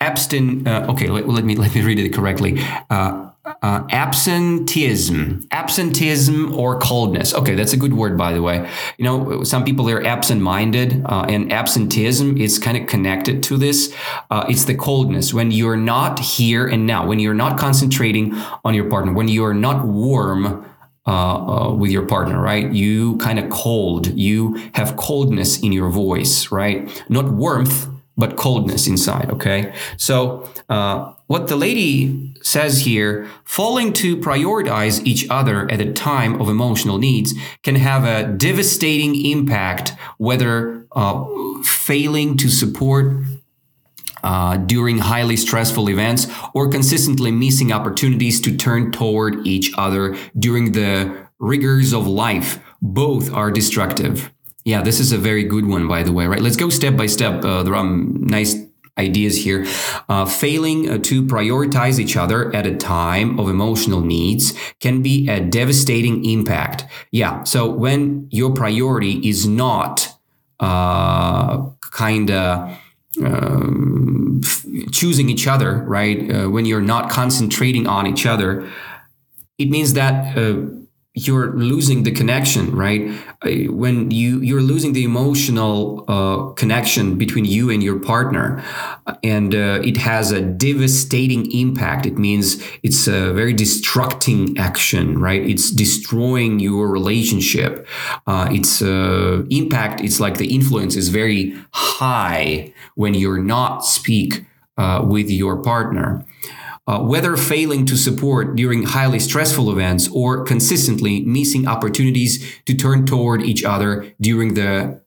abstin. 0.00 0.66
Uh, 0.66 0.92
okay, 0.92 1.08
let, 1.08 1.28
let, 1.28 1.44
me 1.44 1.56
let 1.56 1.74
me 1.74 1.82
read 1.82 1.98
it 1.98 2.12
correctly. 2.12 2.58
Uh, 2.90 3.27
uh, 3.62 3.84
absenteeism, 3.90 5.46
absenteeism 5.50 6.52
or 6.52 6.78
coldness. 6.78 7.34
Okay, 7.34 7.54
that's 7.54 7.72
a 7.72 7.76
good 7.76 7.94
word, 7.94 8.16
by 8.16 8.32
the 8.32 8.42
way. 8.42 8.68
You 8.96 9.04
know, 9.04 9.44
some 9.44 9.64
people 9.64 9.88
are 9.90 10.04
absent-minded, 10.04 11.04
uh, 11.06 11.26
and 11.28 11.52
absenteeism 11.52 12.36
is 12.36 12.58
kind 12.58 12.76
of 12.76 12.86
connected 12.86 13.42
to 13.44 13.56
this. 13.56 13.94
Uh, 14.30 14.44
it's 14.48 14.64
the 14.64 14.74
coldness 14.74 15.34
when 15.34 15.50
you're 15.50 15.76
not 15.76 16.18
here 16.18 16.66
and 16.66 16.86
now, 16.86 17.06
when 17.06 17.18
you're 17.18 17.34
not 17.34 17.58
concentrating 17.58 18.34
on 18.64 18.74
your 18.74 18.88
partner, 18.88 19.12
when 19.12 19.28
you 19.28 19.44
are 19.44 19.54
not 19.54 19.84
warm. 19.84 20.64
Uh, 21.06 21.70
uh, 21.70 21.74
with 21.74 21.90
your 21.90 22.04
partner, 22.04 22.38
right? 22.38 22.70
You 22.70 23.16
kind 23.16 23.38
of 23.38 23.48
cold. 23.48 24.08
You 24.08 24.60
have 24.74 24.98
coldness 24.98 25.58
in 25.58 25.72
your 25.72 25.88
voice, 25.88 26.52
right? 26.52 27.02
Not 27.08 27.32
warmth, 27.32 27.88
but 28.18 28.36
coldness 28.36 28.86
inside. 28.86 29.30
Okay. 29.30 29.72
So, 29.96 30.50
uh, 30.68 31.14
what 31.28 31.48
the 31.48 31.56
lady 31.56 32.34
says 32.42 32.80
here, 32.80 33.28
falling 33.44 33.92
to 33.94 34.16
prioritize 34.16 35.04
each 35.06 35.26
other 35.30 35.70
at 35.70 35.80
a 35.80 35.92
time 35.92 36.40
of 36.40 36.48
emotional 36.48 36.98
needs 36.98 37.32
can 37.62 37.76
have 37.76 38.04
a 38.04 38.30
devastating 38.32 39.24
impact, 39.26 39.92
whether 40.18 40.86
uh, 40.92 41.24
failing 41.62 42.36
to 42.38 42.48
support 42.48 43.14
uh, 44.24 44.56
during 44.56 44.98
highly 44.98 45.36
stressful 45.36 45.88
events 45.88 46.26
or 46.54 46.68
consistently 46.68 47.30
missing 47.30 47.72
opportunities 47.72 48.40
to 48.40 48.56
turn 48.56 48.90
toward 48.90 49.46
each 49.46 49.70
other 49.78 50.16
during 50.38 50.72
the 50.72 51.28
rigors 51.38 51.92
of 51.92 52.06
life. 52.06 52.58
Both 52.82 53.32
are 53.32 53.50
destructive. 53.50 54.32
Yeah, 54.68 54.82
this 54.82 55.00
is 55.00 55.12
a 55.12 55.16
very 55.16 55.44
good 55.44 55.64
one, 55.64 55.88
by 55.88 56.02
the 56.02 56.12
way, 56.12 56.26
right? 56.26 56.42
Let's 56.42 56.58
go 56.58 56.68
step 56.68 56.94
by 56.94 57.06
step. 57.06 57.42
Uh, 57.42 57.62
there 57.62 57.74
are 57.74 57.86
nice 57.86 58.54
ideas 58.98 59.42
here. 59.42 59.66
Uh, 60.10 60.26
failing 60.26 60.90
uh, 60.90 60.98
to 61.04 61.22
prioritize 61.22 61.98
each 61.98 62.18
other 62.18 62.54
at 62.54 62.66
a 62.66 62.76
time 62.76 63.40
of 63.40 63.48
emotional 63.48 64.02
needs 64.02 64.52
can 64.80 65.00
be 65.00 65.26
a 65.26 65.40
devastating 65.40 66.22
impact. 66.26 66.84
Yeah. 67.12 67.44
So 67.44 67.70
when 67.70 68.28
your 68.30 68.52
priority 68.52 69.26
is 69.26 69.46
not 69.46 70.14
uh, 70.60 71.62
kind 71.90 72.30
of 72.30 72.78
um, 73.24 74.42
choosing 74.92 75.30
each 75.30 75.46
other, 75.46 75.82
right? 75.84 76.30
Uh, 76.30 76.50
when 76.50 76.66
you're 76.66 76.82
not 76.82 77.08
concentrating 77.08 77.86
on 77.86 78.06
each 78.06 78.26
other, 78.26 78.68
it 79.56 79.70
means 79.70 79.94
that 79.94 80.36
uh, 80.36 80.66
you're 81.26 81.52
losing 81.52 82.02
the 82.04 82.12
connection 82.12 82.74
right? 82.74 83.02
Uh, 83.42 83.72
when 83.72 84.10
you 84.10 84.40
you're 84.40 84.62
losing 84.62 84.92
the 84.92 85.04
emotional 85.04 86.04
uh, 86.08 86.52
connection 86.52 87.16
between 87.18 87.44
you 87.44 87.70
and 87.70 87.82
your 87.82 87.98
partner 87.98 88.62
and 89.22 89.54
uh, 89.54 89.80
it 89.82 89.96
has 89.96 90.32
a 90.32 90.40
devastating 90.40 91.50
impact. 91.52 92.06
It 92.06 92.18
means 92.18 92.62
it's 92.82 93.06
a 93.06 93.32
very 93.32 93.54
destructing 93.54 94.58
action 94.58 95.18
right? 95.18 95.42
It's 95.42 95.70
destroying 95.70 96.60
your 96.60 96.88
relationship. 96.88 97.86
Uh, 98.26 98.48
its 98.50 98.82
uh, 98.82 99.44
impact 99.50 100.00
it's 100.00 100.20
like 100.20 100.38
the 100.38 100.54
influence 100.54 100.94
is 100.96 101.08
very 101.08 101.56
high 101.72 102.72
when 102.94 103.14
you're 103.14 103.42
not 103.42 103.84
speak 103.84 104.44
uh, 104.76 105.02
with 105.04 105.28
your 105.30 105.62
partner 105.62 106.24
uh, 106.88 106.98
whether 107.00 107.36
failing 107.36 107.84
to 107.84 107.96
support 107.96 108.56
during 108.56 108.82
highly 108.84 109.18
stressful 109.18 109.70
events 109.70 110.08
or 110.10 110.42
consistently 110.42 111.20
missing 111.20 111.68
opportunities 111.68 112.60
to 112.64 112.74
turn 112.74 113.04
toward 113.04 113.42
each 113.42 113.62
other 113.62 114.14
during 114.18 114.54
the 114.54 114.98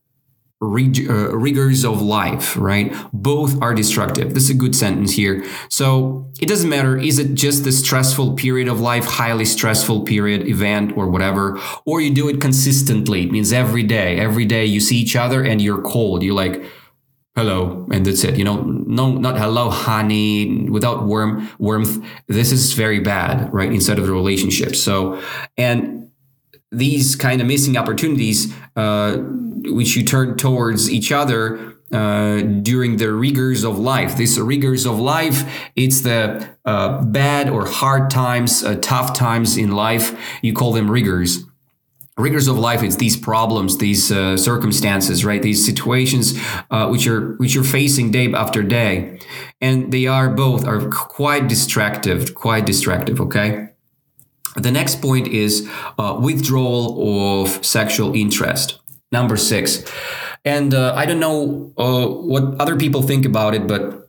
rig- 0.62 1.10
uh, 1.10 1.36
rigors 1.36 1.84
of 1.84 2.00
life, 2.00 2.56
right? 2.56 2.96
Both 3.12 3.60
are 3.64 3.74
destructive. 3.74 4.36
This 4.36 4.44
is 4.44 4.52
a 4.52 4.54
good 4.54 4.76
sentence 4.76 5.14
here. 5.14 5.44
So 5.70 6.30
it 6.40 6.46
doesn't 6.46 6.70
matter. 6.70 7.00
Is 7.00 7.18
it 7.18 7.34
just 7.34 7.64
the 7.64 7.72
stressful 7.72 8.36
period 8.36 8.68
of 8.68 8.80
life, 8.80 9.06
highly 9.06 9.46
stressful 9.46 10.04
period, 10.04 10.48
event, 10.48 10.96
or 10.96 11.10
whatever, 11.10 11.60
or 11.86 12.00
you 12.00 12.14
do 12.14 12.30
it 12.30 12.40
consistently? 12.40 13.24
It 13.24 13.32
means 13.32 13.52
every 13.52 13.84
day, 13.84 14.20
every 14.20 14.46
day 14.46 14.66
you 14.66 14.80
see 14.80 14.98
each 14.98 15.16
other 15.16 15.44
and 15.44 15.60
you're 15.60 15.82
cold. 15.82 16.22
You're 16.22 16.36
like, 16.36 16.64
hello 17.42 17.88
and 17.92 18.06
that's 18.06 18.24
it 18.24 18.38
you 18.38 18.44
know 18.44 18.62
no 18.62 19.12
not 19.14 19.36
hello 19.36 19.68
honey 19.72 20.70
without 20.70 21.06
warm 21.06 21.50
warmth 21.58 21.98
this 22.28 22.52
is 22.52 22.74
very 22.74 23.00
bad 23.00 23.52
right 23.52 23.72
inside 23.72 23.98
of 23.98 24.06
the 24.06 24.12
relationship 24.12 24.76
so 24.76 25.20
and 25.58 26.12
these 26.72 27.16
kind 27.16 27.42
of 27.42 27.48
missing 27.48 27.76
opportunities 27.78 28.54
uh, 28.76 29.18
which 29.78 29.96
you 29.96 30.04
turn 30.04 30.38
towards 30.38 30.88
each 30.88 31.12
other 31.12 31.76
uh, 31.92 32.42
during 32.42 32.98
the 32.98 33.12
rigors 33.12 33.66
of 33.66 33.78
life. 33.78 34.16
These 34.16 34.40
rigors 34.40 34.86
of 34.86 34.98
life, 34.98 35.44
it's 35.76 36.02
the 36.02 36.48
uh, 36.64 37.04
bad 37.04 37.50
or 37.50 37.68
hard 37.68 38.10
times, 38.10 38.64
uh, 38.64 38.78
tough 38.82 39.14
times 39.14 39.58
in 39.58 39.74
life. 39.74 40.18
You 40.42 40.54
call 40.54 40.72
them 40.72 40.90
rigors 40.90 41.44
rigors 42.18 42.48
of 42.48 42.58
life 42.58 42.84
it's 42.84 42.98
these 42.98 43.18
problems 43.18 43.78
these 43.78 44.12
uh, 44.12 44.36
circumstances 44.38 45.24
right? 45.26 45.42
These 45.42 45.66
situations 45.66 46.38
uh, 46.70 46.88
which 46.90 47.08
are 47.08 47.34
which 47.36 47.54
you're 47.54 47.64
facing 47.64 48.12
day 48.12 48.32
after 48.34 48.64
day. 48.64 49.20
And 49.62 49.92
they 49.92 50.08
are 50.08 50.30
both 50.30 50.66
are 50.66 50.90
quite 50.90 51.48
distractive 51.48 52.36
quite 52.36 52.66
distractive 52.66 53.22
okay? 53.22 53.70
The 54.56 54.72
next 54.72 55.02
point 55.02 55.28
is 55.28 55.70
uh, 55.98 56.20
withdrawal 56.22 57.44
of 57.44 57.66
sexual 57.66 58.14
interest 58.14 58.80
number 59.12 59.38
six. 59.38 59.84
And 60.44 60.74
uh, 60.74 60.94
i 60.96 61.06
don't 61.06 61.20
know 61.20 61.72
uh, 61.78 62.08
what 62.08 62.60
other 62.60 62.76
people 62.76 63.02
think 63.04 63.26
about 63.26 63.54
it 63.54 63.68
but 63.68 64.01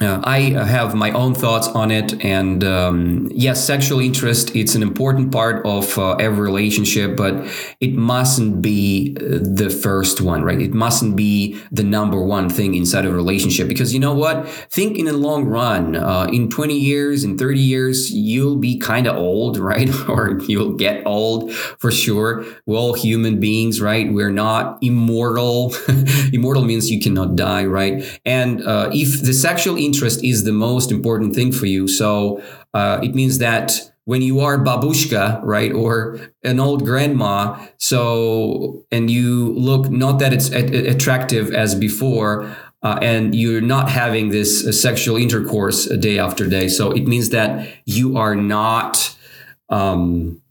uh, 0.00 0.18
I 0.24 0.40
have 0.64 0.94
my 0.94 1.10
own 1.10 1.34
thoughts 1.34 1.68
on 1.68 1.90
it, 1.90 2.24
and 2.24 2.64
um, 2.64 3.28
yes, 3.34 3.62
sexual 3.62 4.00
interest 4.00 4.56
it's 4.56 4.74
an 4.74 4.82
important 4.82 5.30
part 5.30 5.64
of 5.66 5.98
uh, 5.98 6.12
every 6.12 6.40
relationship, 6.40 7.16
but 7.16 7.34
it 7.80 7.92
mustn't 7.94 8.62
be 8.62 9.14
uh, 9.20 9.38
the 9.42 9.68
first 9.68 10.22
one, 10.22 10.42
right? 10.42 10.60
It 10.60 10.72
mustn't 10.72 11.16
be 11.16 11.60
the 11.70 11.82
number 11.82 12.22
one 12.22 12.48
thing 12.48 12.74
inside 12.74 13.04
of 13.04 13.12
a 13.12 13.14
relationship 13.14 13.68
because 13.68 13.92
you 13.92 14.00
know 14.00 14.14
what? 14.14 14.48
Think 14.48 14.96
in 14.96 15.04
the 15.04 15.12
long 15.12 15.44
run, 15.44 15.96
uh, 15.96 16.30
in 16.32 16.48
twenty 16.48 16.78
years, 16.78 17.22
in 17.22 17.36
thirty 17.36 17.60
years, 17.60 18.10
you'll 18.10 18.56
be 18.56 18.78
kind 18.78 19.06
of 19.06 19.16
old, 19.16 19.58
right? 19.70 19.90
or 20.08 20.40
you'll 20.48 20.76
get 20.76 21.06
old 21.06 21.52
for 21.52 21.90
sure. 21.90 22.46
We're 22.64 22.78
all 22.78 22.94
human 22.94 23.38
beings, 23.38 23.82
right? 23.82 24.10
We're 24.10 24.32
not 24.32 24.78
immortal. 24.80 25.74
immortal 26.32 26.64
means 26.64 26.90
you 26.90 27.02
cannot 27.02 27.36
die, 27.36 27.66
right? 27.66 28.02
And 28.24 28.66
uh, 28.66 28.88
if 28.94 29.22
the 29.22 29.34
sexual 29.34 29.76
interest 29.76 29.89
is 30.24 30.44
the 30.44 30.52
most 30.52 30.90
important 30.90 31.34
thing 31.34 31.52
for 31.52 31.66
you. 31.66 31.88
So 31.88 32.42
uh, 32.74 33.00
it 33.02 33.14
means 33.14 33.38
that 33.38 33.90
when 34.04 34.22
you 34.22 34.40
are 34.40 34.58
babushka, 34.58 35.40
right, 35.44 35.72
or 35.72 36.18
an 36.42 36.58
old 36.58 36.84
grandma, 36.84 37.64
so 37.78 38.84
and 38.90 39.10
you 39.10 39.52
look 39.52 39.90
not 39.90 40.18
that 40.18 40.32
it's 40.32 40.50
attractive 40.50 41.52
as 41.52 41.74
before, 41.74 42.50
uh, 42.82 42.98
and 43.02 43.34
you're 43.34 43.60
not 43.60 43.90
having 43.90 44.30
this 44.30 44.66
uh, 44.66 44.72
sexual 44.72 45.16
intercourse 45.16 45.86
day 45.86 46.18
after 46.18 46.48
day, 46.48 46.66
so 46.66 46.90
it 46.90 47.06
means 47.06 47.30
that 47.30 47.68
you 47.84 48.16
are 48.16 48.34
not. 48.34 49.16
Um, 49.68 50.42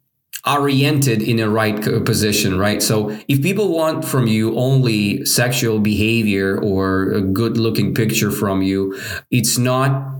oriented 0.46 1.22
in 1.22 1.39
a 1.39 1.50
right 1.50 1.81
position, 2.05 2.58
right? 2.58 2.81
So 2.81 3.10
if 3.27 3.41
people 3.41 3.74
want 3.74 4.05
from 4.05 4.27
you 4.27 4.58
only 4.58 5.25
sexual 5.25 5.79
behavior 5.79 6.58
or 6.58 7.12
a 7.12 7.22
good 7.22 7.58
looking 7.58 7.93
picture 7.93 8.31
from 8.31 8.62
you, 8.62 9.00
it's 9.31 9.58
not 9.58 10.19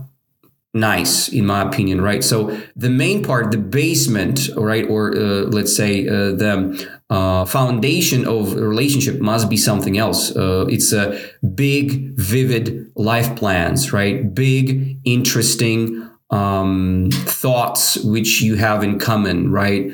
nice 0.72 1.28
in 1.28 1.44
my 1.46 1.62
opinion 1.62 2.00
right? 2.00 2.22
So 2.22 2.56
the 2.76 2.90
main 2.90 3.24
part 3.24 3.50
the 3.50 3.58
basement 3.58 4.48
right 4.56 4.88
or 4.88 5.16
uh, 5.16 5.20
let's 5.50 5.74
say 5.74 6.06
uh, 6.06 6.32
the 6.32 6.88
uh, 7.10 7.44
foundation 7.44 8.26
of 8.26 8.54
relationship 8.54 9.20
must 9.20 9.50
be 9.50 9.56
something 9.56 9.98
else. 9.98 10.34
Uh, 10.36 10.66
it's 10.68 10.92
a 10.92 11.18
big 11.54 12.16
vivid 12.16 12.92
life 12.94 13.34
plans 13.34 13.92
right? 13.92 14.32
Big 14.32 14.98
interesting 15.04 16.08
um, 16.30 17.10
thoughts 17.10 17.96
which 18.04 18.40
you 18.40 18.56
have 18.56 18.82
in 18.82 18.98
common 18.98 19.50
right 19.50 19.90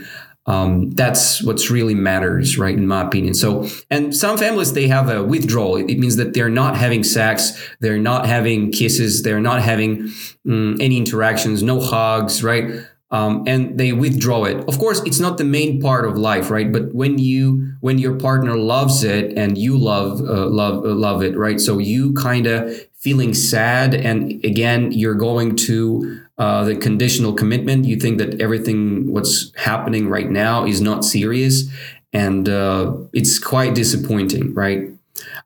um, 0.47 0.91
that's 0.93 1.43
what's 1.43 1.71
really 1.71 1.95
matters, 1.95 2.57
right? 2.57 2.77
In 2.77 2.87
my 2.87 3.05
opinion. 3.05 3.35
So, 3.35 3.67
and 3.91 4.15
some 4.15 4.39
families 4.39 4.75
they 4.75 4.87
have 4.87 5.09
a 5.09 5.23
withdrawal. 5.23 5.77
It 5.77 5.99
means 5.99 6.17
that 6.17 6.35
they're 6.35 6.49
not 6.49 6.77
having 6.77 7.03
sex, 7.03 7.61
they're 7.81 7.99
not 7.99 8.27
having 8.27 8.71
kisses, 8.71 9.23
they're 9.23 9.41
not 9.41 9.61
having 9.61 10.09
um, 10.49 10.77
any 10.81 10.99
interactions, 10.99 11.63
no 11.63 11.81
hugs, 11.81 12.45
right? 12.45 12.71
Um, 13.11 13.45
and 13.47 13.79
they 13.79 13.93
withdraw 13.93 14.45
it. 14.45 14.57
Of 14.69 14.79
course, 14.79 15.01
it's 15.05 15.21
not 15.21 15.39
the 15.39 15.45
main 15.45 15.81
part 15.81 16.05
of 16.07 16.17
life, 16.17 16.51
right? 16.51 16.71
But 16.73 16.95
when 16.95 17.19
you 17.19 17.73
when 17.81 17.99
your 17.99 18.15
partner 18.17 18.57
loves 18.57 19.05
it 19.05 19.37
and 19.37 19.59
you 19.59 19.77
love 19.77 20.21
uh, 20.21 20.47
love 20.47 20.85
uh, 20.85 20.95
love 20.95 21.23
it, 21.23 21.37
right? 21.37 21.61
So 21.61 21.79
you 21.79 22.15
kind 22.15 22.47
of 22.47 22.73
feeling 22.95 23.35
sad, 23.35 23.95
and 23.95 24.45
again, 24.45 24.93
you're 24.93 25.15
going 25.15 25.57
to 25.57 26.26
uh, 26.39 26.65
the 26.65 26.77
conditional 26.77 27.33
commitment. 27.33 27.85
You 27.85 27.97
think 27.97 28.19
that 28.19 28.41
everything 28.41 29.13
what's 29.13 29.53
happening 29.57 30.09
right 30.09 30.31
now 30.31 30.65
is 30.65 30.81
not 30.81 31.05
serious, 31.05 31.65
and 32.13 32.49
uh, 32.49 32.95
it's 33.13 33.39
quite 33.39 33.75
disappointing, 33.75 34.55
right? 34.55 34.91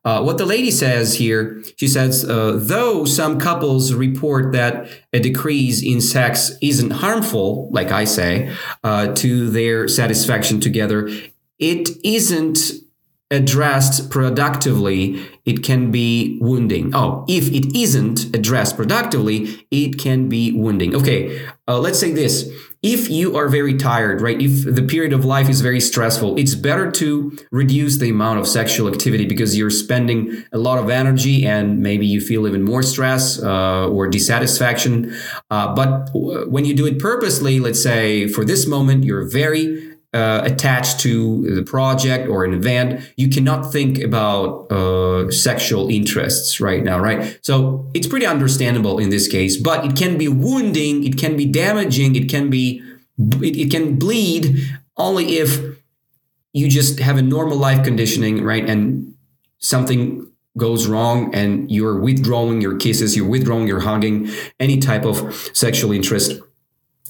Uh, 0.03 0.21
what 0.21 0.37
the 0.37 0.45
lady 0.45 0.71
says 0.71 1.15
here, 1.15 1.63
she 1.77 1.87
says, 1.87 2.25
uh, 2.25 2.57
though 2.59 3.05
some 3.05 3.39
couples 3.39 3.93
report 3.93 4.51
that 4.51 4.87
a 5.13 5.19
decrease 5.19 5.81
in 5.83 6.01
sex 6.01 6.53
isn't 6.61 6.91
harmful, 6.91 7.69
like 7.71 7.91
I 7.91 8.05
say, 8.05 8.53
uh, 8.83 9.13
to 9.15 9.49
their 9.49 9.87
satisfaction 9.87 10.59
together, 10.59 11.09
it 11.59 11.89
isn't 12.03 12.59
addressed 13.31 14.09
productively, 14.09 15.25
it 15.45 15.63
can 15.63 15.89
be 15.89 16.37
wounding. 16.41 16.93
Oh, 16.93 17.25
if 17.27 17.49
it 17.51 17.75
isn't 17.75 18.35
addressed 18.35 18.75
productively, 18.75 19.65
it 19.71 19.97
can 19.97 20.29
be 20.29 20.51
wounding. 20.51 20.93
Okay, 20.95 21.47
uh, 21.67 21.79
let's 21.79 21.99
say 21.99 22.11
this. 22.11 22.49
If 22.83 23.11
you 23.11 23.37
are 23.37 23.47
very 23.47 23.75
tired, 23.75 24.21
right? 24.21 24.41
If 24.41 24.65
the 24.65 24.81
period 24.81 25.13
of 25.13 25.23
life 25.23 25.47
is 25.47 25.61
very 25.61 25.79
stressful, 25.79 26.37
it's 26.39 26.55
better 26.55 26.89
to 26.91 27.37
reduce 27.51 27.97
the 27.97 28.09
amount 28.09 28.39
of 28.39 28.47
sexual 28.47 28.91
activity 28.91 29.27
because 29.27 29.55
you're 29.55 29.69
spending 29.69 30.43
a 30.51 30.57
lot 30.57 30.79
of 30.79 30.89
energy 30.89 31.45
and 31.45 31.79
maybe 31.79 32.07
you 32.07 32.19
feel 32.19 32.47
even 32.47 32.63
more 32.63 32.81
stress 32.81 33.41
uh, 33.41 33.87
or 33.87 34.07
dissatisfaction. 34.07 35.15
Uh, 35.51 35.75
but 35.75 36.09
when 36.13 36.65
you 36.65 36.73
do 36.73 36.87
it 36.87 36.97
purposely, 36.97 37.59
let's 37.59 37.81
say 37.81 38.27
for 38.27 38.43
this 38.43 38.65
moment, 38.65 39.03
you're 39.03 39.29
very 39.29 39.90
uh, 40.13 40.41
attached 40.43 40.99
to 40.99 41.55
the 41.55 41.63
project 41.63 42.27
or 42.27 42.43
an 42.43 42.53
event, 42.53 43.01
you 43.15 43.29
cannot 43.29 43.71
think 43.71 43.99
about 43.99 44.69
uh, 44.71 45.31
sexual 45.31 45.89
interests 45.89 46.59
right 46.59 46.83
now, 46.83 46.99
right? 46.99 47.39
So 47.41 47.89
it's 47.93 48.07
pretty 48.07 48.25
understandable 48.25 48.99
in 48.99 49.09
this 49.09 49.27
case, 49.27 49.55
but 49.55 49.85
it 49.85 49.95
can 49.95 50.17
be 50.17 50.27
wounding, 50.27 51.05
it 51.05 51.17
can 51.17 51.37
be 51.37 51.45
damaging, 51.45 52.15
it 52.15 52.29
can 52.29 52.49
be, 52.49 52.83
it, 53.41 53.55
it 53.55 53.71
can 53.71 53.97
bleed 53.97 54.57
only 54.97 55.37
if 55.37 55.59
you 56.53 56.67
just 56.69 56.99
have 56.99 57.17
a 57.17 57.21
normal 57.21 57.57
life 57.57 57.83
conditioning, 57.83 58.43
right? 58.43 58.69
And 58.69 59.15
something 59.59 60.27
goes 60.57 60.87
wrong 60.87 61.33
and 61.33 61.71
you're 61.71 61.97
withdrawing 61.99 62.59
your 62.59 62.75
kisses, 62.75 63.15
you're 63.15 63.29
withdrawing 63.29 63.67
your 63.67 63.79
hugging, 63.79 64.29
any 64.59 64.77
type 64.77 65.05
of 65.05 65.33
sexual 65.53 65.93
interest. 65.93 66.33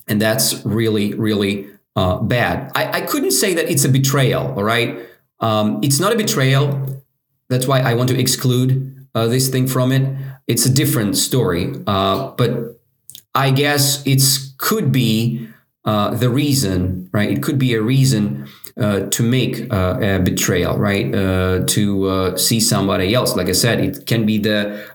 And 0.08 0.22
that's 0.22 0.64
really, 0.66 1.16
really 1.16 1.68
uh, 1.96 2.20
bad. 2.20 2.72
I, 2.76 3.00
I 3.00 3.02
couldn't 3.02 3.32
say 3.32 3.54
that 3.54 3.70
it's 3.70 3.86
a 3.86 3.90
betrayal, 3.90 4.54
all 4.56 4.64
right? 4.64 5.00
Um, 5.40 5.80
it's 5.84 6.00
not 6.00 6.14
a 6.14 6.16
betrayal. 6.16 7.04
That's 7.50 7.68
why 7.68 7.80
I 7.80 7.96
want 7.96 8.10
to 8.10 8.20
exclude 8.20 9.08
uh, 9.14 9.28
this 9.28 9.50
thing 9.50 9.68
from 9.68 9.92
it. 9.92 10.18
It's 10.48 10.66
a 10.66 10.74
different 10.74 11.18
story. 11.18 11.74
Uh, 11.88 12.32
but 12.32 12.80
I 13.36 13.52
guess 13.52 14.06
it 14.06 14.22
could 14.58 14.92
be 14.92 15.50
uh, 15.84 16.12
the 16.12 16.30
reason, 16.30 17.10
right? 17.12 17.30
It 17.30 17.42
could 17.42 17.58
be 17.58 17.74
a 17.74 17.82
reason 17.82 18.48
uh, 18.78 19.02
to 19.02 19.24
make 19.24 19.72
uh, 19.74 19.98
a 20.00 20.20
betrayal, 20.20 20.78
right? 20.78 21.12
to 21.68 22.38
see 22.38 22.60
somebody 22.60 23.14
else. 23.14 23.36
Like 23.36 23.50
I 23.50 23.54
said, 23.54 23.80
it 23.80 24.06
can 24.06 24.26
be 24.26 24.38
the 24.38 24.86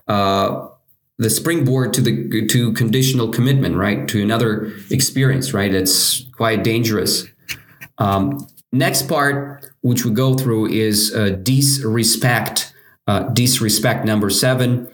the 1.17 1.29
springboard 1.29 1.93
to 1.93 2.01
the 2.01 2.47
to 2.47 2.73
conditional 2.73 3.29
commitment, 3.29 3.75
right? 3.75 4.07
To 4.07 4.21
another 4.21 4.73
experience, 4.91 5.53
right? 5.53 5.73
It's 5.73 6.23
quite 6.31 6.63
dangerous. 6.63 7.25
Um, 7.97 8.47
next 8.71 9.07
part, 9.09 9.65
which 9.81 10.05
we 10.05 10.11
go 10.11 10.35
through, 10.35 10.67
is 10.67 11.13
uh, 11.15 11.29
disrespect. 11.41 12.73
Uh, 13.07 13.23
disrespect 13.29 14.03
number 14.05 14.29
seven. 14.29 14.91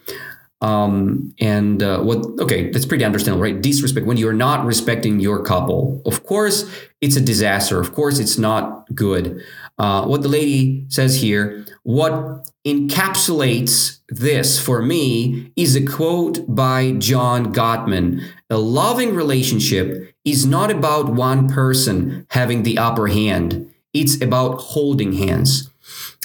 Um, 0.62 1.33
and 1.39 1.83
uh, 1.83 1.99
what? 2.01 2.25
Okay, 2.39 2.69
that's 2.71 2.86
pretty 2.86 3.03
understandable, 3.03 3.43
right? 3.43 3.59
Disrespect 3.62 4.05
when 4.05 4.15
you're 4.15 4.33
not 4.33 4.65
respecting 4.65 5.19
your 5.19 5.43
couple. 5.43 6.01
Of 6.05 6.25
course, 6.25 6.71
it's 7.01 7.17
a 7.17 7.21
disaster. 7.21 7.81
Of 7.81 7.93
course, 7.93 8.19
it's 8.19 8.38
not 8.38 8.86
good. 8.95 9.43
Uh, 9.77 10.05
what 10.05 10.21
the 10.21 10.29
lady 10.29 10.86
says 10.88 11.19
here, 11.19 11.65
what 11.81 12.47
encapsulates 12.65 13.99
this 14.08 14.60
for 14.60 14.82
me 14.82 15.52
is 15.56 15.76
a 15.76 15.86
quote 15.86 16.45
by 16.47 16.91
John 16.93 17.54
Gottman. 17.54 18.23
A 18.49 18.58
loving 18.58 19.15
relationship 19.15 20.13
is 20.23 20.45
not 20.45 20.71
about 20.71 21.10
one 21.10 21.49
person 21.49 22.26
having 22.30 22.63
the 22.63 22.78
upper 22.78 23.08
hand. 23.08 23.69
It's 23.93 24.21
about 24.21 24.62
holding 24.62 25.13
hands. 25.13 25.69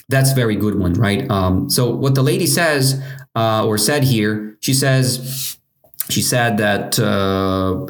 That's 0.08 0.32
a 0.32 0.34
very 0.34 0.56
good 0.56 0.78
one, 0.78 0.94
right? 0.94 1.28
Um, 1.30 1.68
so 1.68 1.90
what 1.90 2.14
the 2.14 2.22
lady 2.22 2.46
says 2.46 3.02
uh, 3.34 3.66
or 3.66 3.76
said 3.76 4.04
here, 4.04 4.56
she 4.60 4.72
says, 4.72 5.58
she 6.08 6.22
said 6.22 6.56
that 6.58 6.98
uh, 6.98 7.86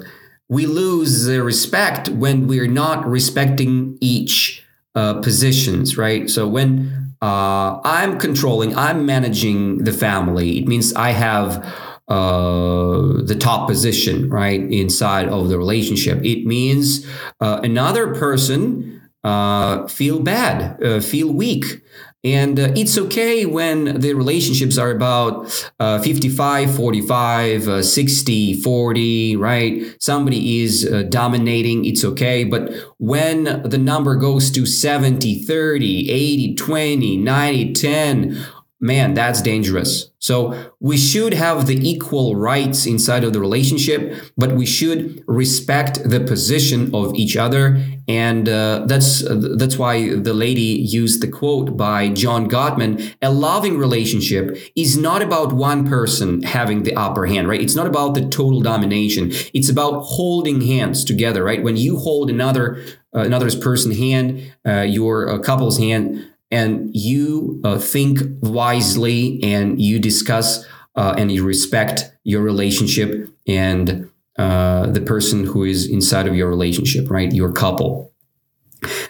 we 0.48 0.66
lose 0.66 1.26
the 1.26 1.42
respect 1.42 2.08
when 2.08 2.48
we're 2.48 2.66
not 2.66 3.06
respecting 3.06 3.98
each 4.00 4.64
uh, 4.94 5.20
positions, 5.20 5.96
right? 5.96 6.28
So 6.28 6.48
when 6.48 7.07
uh, 7.20 7.80
I'm 7.84 8.18
controlling, 8.18 8.76
I'm 8.76 9.06
managing 9.06 9.78
the 9.84 9.92
family, 9.92 10.58
it 10.58 10.66
means 10.66 10.94
I 10.94 11.10
have 11.10 11.64
uh, 12.08 13.22
the 13.22 13.36
top 13.38 13.68
position, 13.68 14.30
right, 14.30 14.60
inside 14.60 15.28
of 15.28 15.48
the 15.48 15.58
relationship. 15.58 16.24
It 16.24 16.46
means 16.46 17.06
uh, 17.40 17.60
another 17.62 18.14
person 18.14 19.10
uh, 19.24 19.86
feel 19.88 20.20
bad, 20.20 20.82
uh, 20.82 21.00
feel 21.00 21.32
weak. 21.32 21.82
And 22.24 22.58
uh, 22.58 22.72
it's 22.74 22.98
okay 22.98 23.46
when 23.46 24.00
the 24.00 24.12
relationships 24.14 24.76
are 24.76 24.90
about 24.90 25.68
uh, 25.78 26.00
55, 26.00 26.74
45, 26.74 27.68
uh, 27.68 27.82
60, 27.82 28.60
40, 28.60 29.36
right? 29.36 29.96
Somebody 30.00 30.60
is 30.60 30.84
uh, 30.84 31.04
dominating, 31.04 31.84
it's 31.84 32.04
okay. 32.04 32.42
But 32.42 32.72
when 32.98 33.62
the 33.62 33.78
number 33.78 34.16
goes 34.16 34.50
to 34.50 34.66
70, 34.66 35.44
30, 35.44 36.10
80, 36.10 36.54
20, 36.56 37.16
90, 37.18 37.72
10, 37.72 38.46
man, 38.80 39.14
that's 39.14 39.42
dangerous. 39.42 40.10
So 40.20 40.72
we 40.80 40.96
should 40.96 41.32
have 41.34 41.66
the 41.66 41.76
equal 41.88 42.36
rights 42.36 42.86
inside 42.86 43.24
of 43.24 43.32
the 43.32 43.40
relationship, 43.40 44.14
but 44.36 44.52
we 44.52 44.66
should 44.66 45.22
respect 45.26 46.02
the 46.04 46.20
position 46.20 46.94
of 46.94 47.14
each 47.14 47.36
other. 47.36 47.82
And 48.06 48.48
uh, 48.48 48.84
that's 48.86 49.22
uh, 49.24 49.54
that's 49.56 49.76
why 49.76 50.14
the 50.14 50.32
lady 50.32 50.60
used 50.60 51.22
the 51.22 51.28
quote 51.28 51.76
by 51.76 52.08
John 52.08 52.48
Gottman: 52.48 53.14
"A 53.20 53.30
loving 53.30 53.78
relationship 53.78 54.56
is 54.74 54.96
not 54.96 55.22
about 55.22 55.52
one 55.52 55.86
person 55.86 56.42
having 56.42 56.84
the 56.84 56.94
upper 56.94 57.26
hand, 57.26 57.48
right? 57.48 57.60
It's 57.60 57.76
not 57.76 57.86
about 57.86 58.14
the 58.14 58.26
total 58.28 58.60
domination. 58.60 59.30
It's 59.52 59.68
about 59.68 60.00
holding 60.02 60.62
hands 60.62 61.04
together, 61.04 61.44
right? 61.44 61.62
When 61.62 61.76
you 61.76 61.98
hold 61.98 62.30
another 62.30 62.82
uh, 63.14 63.20
another 63.20 63.50
person's 63.58 63.98
hand, 63.98 64.52
uh, 64.66 64.80
your 64.80 65.28
uh, 65.30 65.38
couple's 65.38 65.78
hand." 65.78 66.24
And 66.50 66.90
you 66.94 67.60
uh, 67.64 67.78
think 67.78 68.20
wisely 68.40 69.42
and 69.42 69.80
you 69.80 69.98
discuss 69.98 70.64
uh, 70.96 71.14
and 71.18 71.30
you 71.30 71.44
respect 71.44 72.12
your 72.24 72.42
relationship 72.42 73.28
and 73.46 74.10
uh, 74.38 74.86
the 74.86 75.00
person 75.00 75.44
who 75.44 75.64
is 75.64 75.88
inside 75.88 76.26
of 76.26 76.34
your 76.34 76.48
relationship, 76.48 77.10
right? 77.10 77.32
Your 77.32 77.52
couple. 77.52 78.12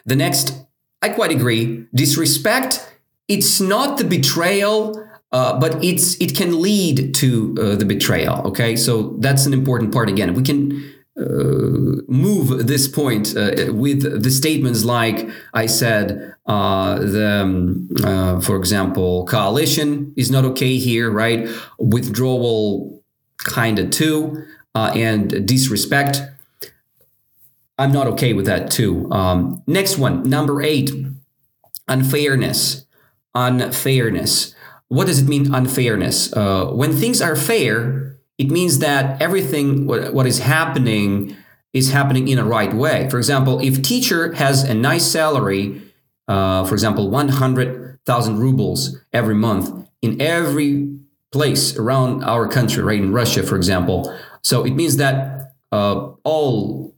The 0.04 0.16
next, 0.16 0.54
I 1.02 1.10
quite 1.10 1.30
agree. 1.30 1.86
Disrespect, 1.94 2.96
it's 3.28 3.60
not 3.60 3.98
the 3.98 4.04
betrayal. 4.04 5.04
Uh, 5.30 5.60
but 5.60 5.84
it's 5.84 6.18
it 6.22 6.34
can 6.34 6.62
lead 6.62 7.14
to 7.14 7.54
uh, 7.60 7.76
the 7.76 7.84
betrayal. 7.84 8.46
Okay, 8.46 8.74
so 8.74 9.14
that's 9.18 9.44
an 9.44 9.52
important 9.52 9.92
part. 9.92 10.08
Again, 10.08 10.32
we 10.32 10.42
can 10.42 10.90
uh, 11.18 12.02
move 12.06 12.66
this 12.66 12.86
point 12.86 13.36
uh, 13.36 13.72
with 13.72 14.22
the 14.22 14.30
statements 14.30 14.84
like 14.84 15.28
I 15.52 15.66
said, 15.66 16.34
uh, 16.46 16.98
the 16.98 17.42
um, 17.42 17.88
uh, 18.04 18.40
for 18.40 18.56
example, 18.56 19.26
coalition 19.26 20.14
is 20.16 20.30
not 20.30 20.44
okay 20.44 20.78
here, 20.78 21.10
right? 21.10 21.48
Withdrawal, 21.78 23.02
kind 23.38 23.78
of 23.78 23.90
too, 23.90 24.44
uh, 24.74 24.92
and 24.94 25.46
disrespect. 25.46 26.22
I'm 27.78 27.92
not 27.92 28.06
okay 28.08 28.32
with 28.32 28.46
that 28.46 28.70
too. 28.70 29.10
Um, 29.10 29.62
next 29.66 29.98
one, 29.98 30.28
number 30.28 30.62
eight, 30.62 30.90
unfairness. 31.86 32.86
Unfairness. 33.34 34.54
What 34.88 35.06
does 35.06 35.20
it 35.20 35.28
mean, 35.28 35.54
unfairness? 35.54 36.32
Uh, 36.32 36.66
when 36.66 36.92
things 36.92 37.20
are 37.20 37.36
fair, 37.36 38.07
it 38.38 38.50
means 38.50 38.78
that 38.78 39.20
everything 39.20 39.86
what, 39.86 40.14
what 40.14 40.26
is 40.26 40.38
happening 40.38 41.36
is 41.72 41.90
happening 41.90 42.28
in 42.28 42.38
a 42.38 42.44
right 42.44 42.72
way. 42.72 43.08
For 43.10 43.18
example, 43.18 43.60
if 43.60 43.82
teacher 43.82 44.32
has 44.34 44.64
a 44.64 44.74
nice 44.74 45.06
salary, 45.06 45.82
uh, 46.28 46.64
for 46.64 46.74
example, 46.74 47.10
100,000 47.10 48.38
rubles 48.38 48.96
every 49.12 49.34
month 49.34 49.86
in 50.00 50.20
every 50.20 50.98
place 51.32 51.76
around 51.76 52.24
our 52.24 52.48
country, 52.48 52.82
right? 52.82 52.98
In 52.98 53.12
Russia, 53.12 53.42
for 53.42 53.56
example. 53.56 54.16
So 54.42 54.64
it 54.64 54.72
means 54.72 54.96
that 54.96 55.52
uh, 55.72 56.12
all 56.24 56.94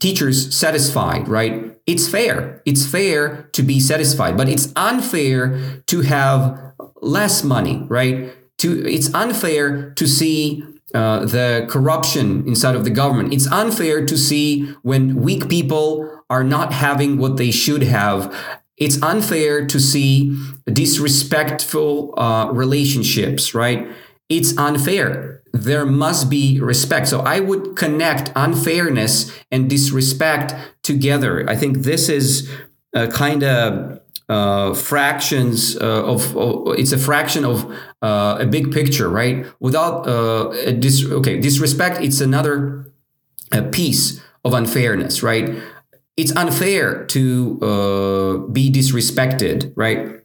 teachers 0.00 0.54
satisfied, 0.54 1.28
right? 1.28 1.76
It's 1.86 2.08
fair. 2.08 2.62
It's 2.66 2.86
fair 2.86 3.48
to 3.52 3.62
be 3.62 3.80
satisfied, 3.80 4.36
but 4.36 4.48
it's 4.48 4.72
unfair 4.76 5.82
to 5.86 6.02
have 6.02 6.74
less 7.00 7.42
money, 7.42 7.86
right? 7.88 8.34
To 8.58 8.86
it's 8.86 9.12
unfair 9.14 9.90
to 9.92 10.06
see 10.06 10.64
uh, 10.94 11.24
the 11.26 11.66
corruption 11.68 12.46
inside 12.46 12.74
of 12.74 12.84
the 12.84 12.90
government. 12.90 13.32
It's 13.32 13.46
unfair 13.50 14.06
to 14.06 14.16
see 14.16 14.66
when 14.82 15.22
weak 15.22 15.48
people 15.48 16.22
are 16.30 16.44
not 16.44 16.72
having 16.72 17.18
what 17.18 17.36
they 17.36 17.50
should 17.50 17.82
have. 17.82 18.34
It's 18.76 19.02
unfair 19.02 19.66
to 19.66 19.80
see 19.80 20.36
disrespectful 20.66 22.14
uh, 22.18 22.50
relationships, 22.52 23.54
right? 23.54 23.88
It's 24.28 24.56
unfair. 24.56 25.42
There 25.52 25.86
must 25.86 26.30
be 26.30 26.60
respect. 26.60 27.08
So 27.08 27.20
I 27.20 27.40
would 27.40 27.76
connect 27.76 28.30
unfairness 28.36 29.32
and 29.50 29.68
disrespect 29.68 30.54
together. 30.82 31.48
I 31.48 31.56
think 31.56 31.78
this 31.78 32.08
is 32.08 32.50
a 32.94 33.08
kind 33.08 33.42
of 33.42 34.00
uh, 34.28 34.74
fractions 34.74 35.76
uh, 35.76 36.04
of, 36.04 36.36
of, 36.36 36.78
it's 36.78 36.92
a 36.92 36.98
fraction 36.98 37.44
of 37.44 37.74
uh, 38.02 38.36
a 38.40 38.46
big 38.46 38.72
picture 38.72 39.08
right? 39.08 39.46
Without 39.60 40.06
uh, 40.06 40.72
dis- 40.72 41.04
okay 41.04 41.40
disrespect 41.40 42.00
it's 42.00 42.20
another 42.20 42.92
piece 43.72 44.20
of 44.44 44.54
unfairness 44.54 45.22
right? 45.22 45.62
It's 46.16 46.34
unfair 46.36 47.04
to 47.06 47.58
uh, 47.62 48.36
be 48.50 48.70
disrespected 48.70 49.72
right? 49.76 50.16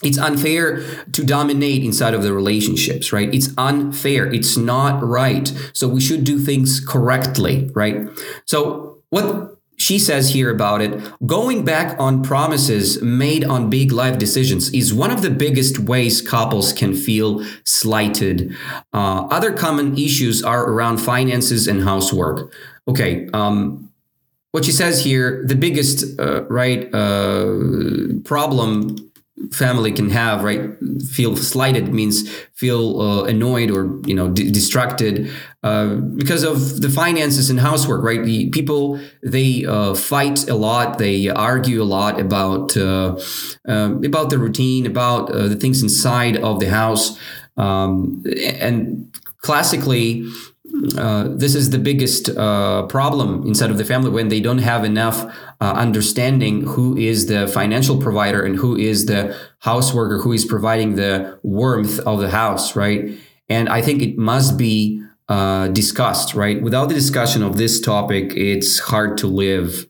It's 0.00 0.18
unfair 0.18 0.80
to 1.12 1.24
dominate 1.24 1.82
inside 1.82 2.14
of 2.14 2.22
the 2.22 2.32
relationships 2.32 3.12
right? 3.12 3.32
It's 3.34 3.50
unfair. 3.58 4.32
It's 4.32 4.56
not 4.56 5.02
right. 5.02 5.52
So 5.72 5.88
we 5.88 6.00
should 6.00 6.24
do 6.24 6.38
things 6.38 6.80
correctly 6.80 7.70
right? 7.74 8.08
So 8.46 9.02
what 9.10 9.57
she 9.78 9.98
says 9.98 10.30
here 10.30 10.50
about 10.50 10.82
it 10.82 11.00
going 11.24 11.64
back 11.64 11.98
on 11.98 12.22
promises 12.22 13.00
made 13.00 13.44
on 13.44 13.70
big 13.70 13.92
life 13.92 14.18
decisions 14.18 14.70
is 14.74 14.92
one 14.92 15.10
of 15.10 15.22
the 15.22 15.30
biggest 15.30 15.78
ways 15.78 16.20
couples 16.20 16.72
can 16.72 16.94
feel 16.94 17.44
slighted. 17.64 18.54
Uh, 18.92 19.26
other 19.30 19.52
common 19.52 19.96
issues 19.96 20.42
are 20.42 20.64
around 20.64 20.98
finances 20.98 21.66
and 21.66 21.82
housework. 21.84 22.52
Okay. 22.86 23.28
Um, 23.32 23.88
what 24.52 24.64
she 24.64 24.72
says 24.72 25.04
here, 25.04 25.44
the 25.46 25.54
biggest 25.54 26.18
uh, 26.18 26.44
right 26.44 26.92
uh, 26.94 28.18
problem 28.24 28.96
family 29.52 29.92
can 29.92 30.10
have 30.10 30.44
right? 30.44 30.70
Feel 31.10 31.36
slighted 31.36 31.92
means 31.92 32.28
feel 32.54 33.00
uh, 33.00 33.24
annoyed 33.24 33.70
or 33.70 34.00
you 34.06 34.14
know 34.14 34.30
d- 34.30 34.50
distracted 34.50 35.30
uh, 35.62 35.94
because 36.16 36.44
of 36.44 36.80
the 36.80 36.88
finances 36.88 37.50
and 37.50 37.60
housework 37.60 38.02
right? 38.02 38.24
The 38.24 38.50
people 38.50 39.00
they 39.22 39.64
uh, 39.64 39.94
fight 39.94 40.48
a 40.48 40.54
lot. 40.54 40.98
They 40.98 41.28
argue 41.28 41.82
a 41.82 41.84
lot 41.84 42.20
about 42.20 42.76
uh, 42.76 43.18
um, 43.66 44.04
about 44.04 44.30
the 44.30 44.38
routine 44.38 44.86
about 44.86 45.30
uh, 45.30 45.48
the 45.48 45.56
things 45.56 45.82
inside 45.82 46.36
of 46.36 46.60
the 46.60 46.70
house. 46.70 47.18
Um, 47.56 48.22
and 48.60 49.12
classically 49.42 50.28
uh, 50.96 51.28
this 51.28 51.54
is 51.54 51.70
the 51.70 51.78
biggest 51.78 52.28
uh, 52.30 52.86
problem 52.86 53.46
inside 53.46 53.70
of 53.70 53.78
the 53.78 53.84
family 53.84 54.10
when 54.10 54.28
they 54.28 54.40
don't 54.40 54.58
have 54.58 54.84
enough 54.84 55.24
uh, 55.60 55.72
understanding 55.76 56.62
who 56.62 56.96
is 56.96 57.26
the 57.26 57.48
financial 57.48 58.00
provider 58.00 58.42
and 58.44 58.56
who 58.56 58.76
is 58.76 59.06
the 59.06 59.36
house 59.60 59.92
worker 59.92 60.18
who 60.18 60.32
is 60.32 60.44
providing 60.44 60.96
the 60.96 61.38
warmth 61.42 61.98
of 62.00 62.20
the 62.20 62.30
house, 62.30 62.76
right? 62.76 63.18
And 63.48 63.68
I 63.68 63.82
think 63.82 64.02
it 64.02 64.18
must 64.18 64.56
be 64.56 65.02
uh, 65.28 65.68
discussed, 65.68 66.34
right? 66.34 66.62
Without 66.62 66.88
the 66.88 66.94
discussion 66.94 67.42
of 67.42 67.56
this 67.56 67.80
topic, 67.80 68.32
it's 68.34 68.78
hard 68.78 69.18
to 69.18 69.26
live. 69.26 69.86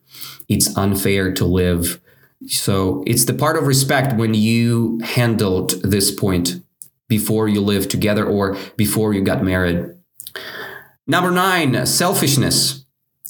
It's 0.48 0.76
unfair 0.76 1.32
to 1.34 1.44
live. 1.44 2.00
So 2.46 3.02
it's 3.06 3.24
the 3.24 3.34
part 3.34 3.56
of 3.56 3.66
respect 3.66 4.16
when 4.16 4.34
you 4.34 5.00
handled 5.02 5.82
this 5.82 6.10
point 6.10 6.62
before 7.08 7.48
you 7.48 7.60
lived 7.60 7.90
together 7.90 8.24
or 8.24 8.56
before 8.76 9.12
you 9.12 9.22
got 9.22 9.42
married. 9.42 9.94
Number 11.08 11.30
nine, 11.30 11.86
selfishness. 11.86 12.84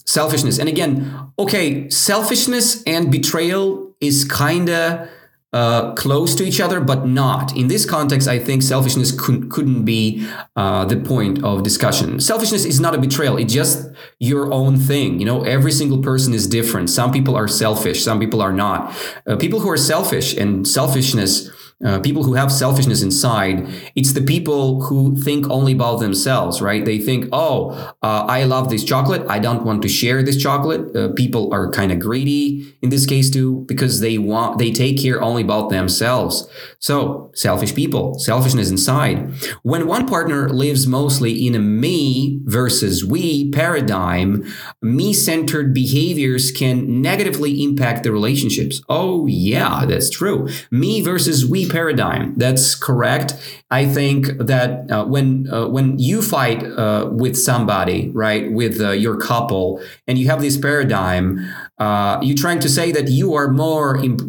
Selfishness. 0.04 0.58
And 0.58 0.68
again, 0.68 1.30
okay, 1.38 1.88
selfishness 1.88 2.82
and 2.84 3.12
betrayal 3.12 3.94
is 4.00 4.24
kind 4.24 4.68
of 4.68 5.08
uh, 5.52 5.94
close 5.94 6.34
to 6.34 6.44
each 6.44 6.60
other, 6.60 6.80
but 6.80 7.06
not. 7.06 7.56
In 7.56 7.68
this 7.68 7.86
context, 7.86 8.28
I 8.28 8.38
think 8.38 8.62
selfishness 8.62 9.12
couldn't, 9.12 9.50
couldn't 9.50 9.84
be 9.84 10.28
uh, 10.56 10.84
the 10.84 10.96
point 10.96 11.42
of 11.42 11.62
discussion. 11.62 12.20
Selfishness 12.20 12.64
is 12.64 12.80
not 12.80 12.94
a 12.94 12.98
betrayal. 12.98 13.38
It's 13.38 13.54
just 13.54 13.88
your 14.18 14.52
own 14.52 14.76
thing. 14.76 15.20
You 15.20 15.26
know, 15.26 15.44
every 15.44 15.72
single 15.72 16.02
person 16.02 16.34
is 16.34 16.46
different. 16.46 16.90
Some 16.90 17.12
people 17.12 17.34
are 17.34 17.48
selfish. 17.48 18.02
Some 18.02 18.18
people 18.18 18.42
are 18.42 18.52
not. 18.52 18.94
Uh, 19.26 19.36
people 19.36 19.60
who 19.60 19.70
are 19.70 19.78
selfish 19.78 20.36
and 20.36 20.66
selfishness 20.68 21.50
uh, 21.84 22.00
people 22.00 22.24
who 22.24 22.34
have 22.34 22.50
selfishness 22.50 23.02
inside, 23.02 23.68
it's 23.94 24.12
the 24.12 24.20
people 24.20 24.82
who 24.82 25.14
think 25.22 25.48
only 25.48 25.72
about 25.72 26.00
themselves, 26.00 26.60
right? 26.60 26.84
They 26.84 26.98
think, 26.98 27.26
oh, 27.32 27.70
uh, 28.02 28.24
I 28.28 28.44
love 28.44 28.68
this 28.68 28.82
chocolate. 28.82 29.24
I 29.28 29.38
don't 29.38 29.64
want 29.64 29.82
to 29.82 29.88
share 29.88 30.22
this 30.22 30.40
chocolate. 30.42 30.96
Uh, 30.96 31.12
people 31.12 31.52
are 31.54 31.70
kind 31.70 31.92
of 31.92 32.00
greedy 32.00 32.74
in 32.82 32.90
this 32.90 33.06
case 33.06 33.30
too, 33.30 33.64
because 33.68 34.00
they 34.00 34.18
want, 34.18 34.58
they 34.58 34.72
take 34.72 35.00
care 35.00 35.22
only 35.22 35.42
about 35.42 35.70
themselves. 35.70 36.48
So 36.80 37.30
selfish 37.34 37.74
people, 37.74 38.18
selfishness 38.18 38.70
inside. 38.70 39.32
When 39.62 39.86
one 39.86 40.08
partner 40.08 40.48
lives 40.48 40.86
mostly 40.86 41.46
in 41.46 41.54
a 41.54 41.60
me 41.60 42.40
versus 42.44 43.04
we 43.04 43.50
paradigm, 43.50 44.44
me 44.82 45.12
centered 45.12 45.72
behaviors 45.72 46.50
can 46.50 47.00
negatively 47.00 47.62
impact 47.62 48.02
the 48.02 48.10
relationships. 48.10 48.82
Oh, 48.88 49.26
yeah, 49.26 49.84
that's 49.86 50.10
true. 50.10 50.48
Me 50.70 51.00
versus 51.00 51.46
we 51.46 51.67
paradigm. 51.68 52.34
That's 52.36 52.74
correct. 52.74 53.34
I 53.70 53.84
think 53.86 54.26
that 54.38 54.90
uh, 54.90 55.04
when 55.04 55.48
uh, 55.52 55.68
when 55.68 55.98
you 55.98 56.22
fight 56.22 56.64
uh, 56.64 57.08
with 57.12 57.36
somebody, 57.36 58.08
right, 58.10 58.50
with 58.50 58.80
uh, 58.80 58.90
your 58.90 59.16
couple, 59.18 59.82
and 60.06 60.18
you 60.18 60.26
have 60.28 60.40
this 60.40 60.56
paradigm, 60.56 61.46
uh, 61.78 62.18
you're 62.22 62.36
trying 62.36 62.60
to 62.60 62.68
say 62.68 62.92
that 62.92 63.08
you 63.08 63.34
are 63.34 63.48
more, 63.48 63.96
imp- 64.02 64.22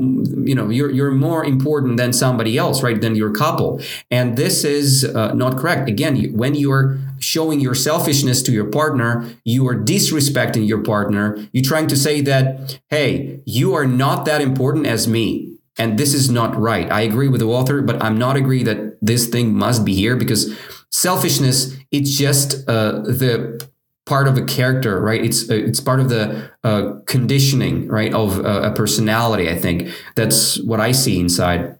you 0.47 0.55
know, 0.55 0.69
you're 0.69 0.91
you're 0.91 1.11
more 1.11 1.45
important 1.45 1.97
than 1.97 2.11
somebody 2.11 2.57
else, 2.57 2.83
right, 2.83 2.99
than 2.99 3.15
your 3.15 3.31
couple, 3.31 3.81
and 4.11 4.37
this 4.37 4.63
is 4.63 5.05
uh, 5.05 5.33
not 5.33 5.57
correct. 5.57 5.87
Again, 5.87 6.33
when 6.35 6.53
you're 6.55 6.99
showing 7.19 7.59
your 7.59 7.75
selfishness 7.75 8.41
to 8.43 8.51
your 8.51 8.65
partner, 8.65 9.29
you 9.43 9.67
are 9.67 9.75
disrespecting 9.75 10.67
your 10.67 10.81
partner. 10.83 11.37
You're 11.51 11.63
trying 11.63 11.87
to 11.87 11.95
say 11.95 12.21
that, 12.21 12.79
hey, 12.89 13.41
you 13.45 13.73
are 13.73 13.85
not 13.85 14.25
that 14.25 14.41
important 14.41 14.85
as 14.85 15.07
me. 15.07 15.48
And 15.79 15.97
this 15.97 16.13
is 16.13 16.29
not 16.29 16.55
right. 16.55 16.91
I 16.91 17.01
agree 17.01 17.29
with 17.29 17.39
the 17.39 17.47
author, 17.47 17.81
but 17.81 18.03
I'm 18.03 18.17
not 18.17 18.35
agree 18.35 18.63
that 18.63 18.97
this 19.01 19.27
thing 19.27 19.55
must 19.55 19.85
be 19.85 19.95
here 19.95 20.15
because 20.15 20.55
selfishness, 20.91 21.75
it's 21.91 22.11
just 22.15 22.67
uh, 22.69 22.99
the 22.99 23.65
part 24.09 24.27
of 24.27 24.37
a 24.37 24.43
character, 24.43 24.99
right? 24.99 25.23
It's 25.23 25.49
uh, 25.49 25.53
it's 25.53 25.79
part 25.79 25.99
of 25.99 26.09
the 26.09 26.51
uh, 26.63 26.95
conditioning, 27.05 27.87
right, 27.87 28.13
of 28.13 28.43
uh, 28.43 28.63
a 28.63 28.71
personality. 28.71 29.49
I 29.49 29.55
think 29.55 29.93
that's 30.15 30.59
what 30.63 30.79
I 30.81 30.91
see 30.91 31.19
inside. 31.19 31.77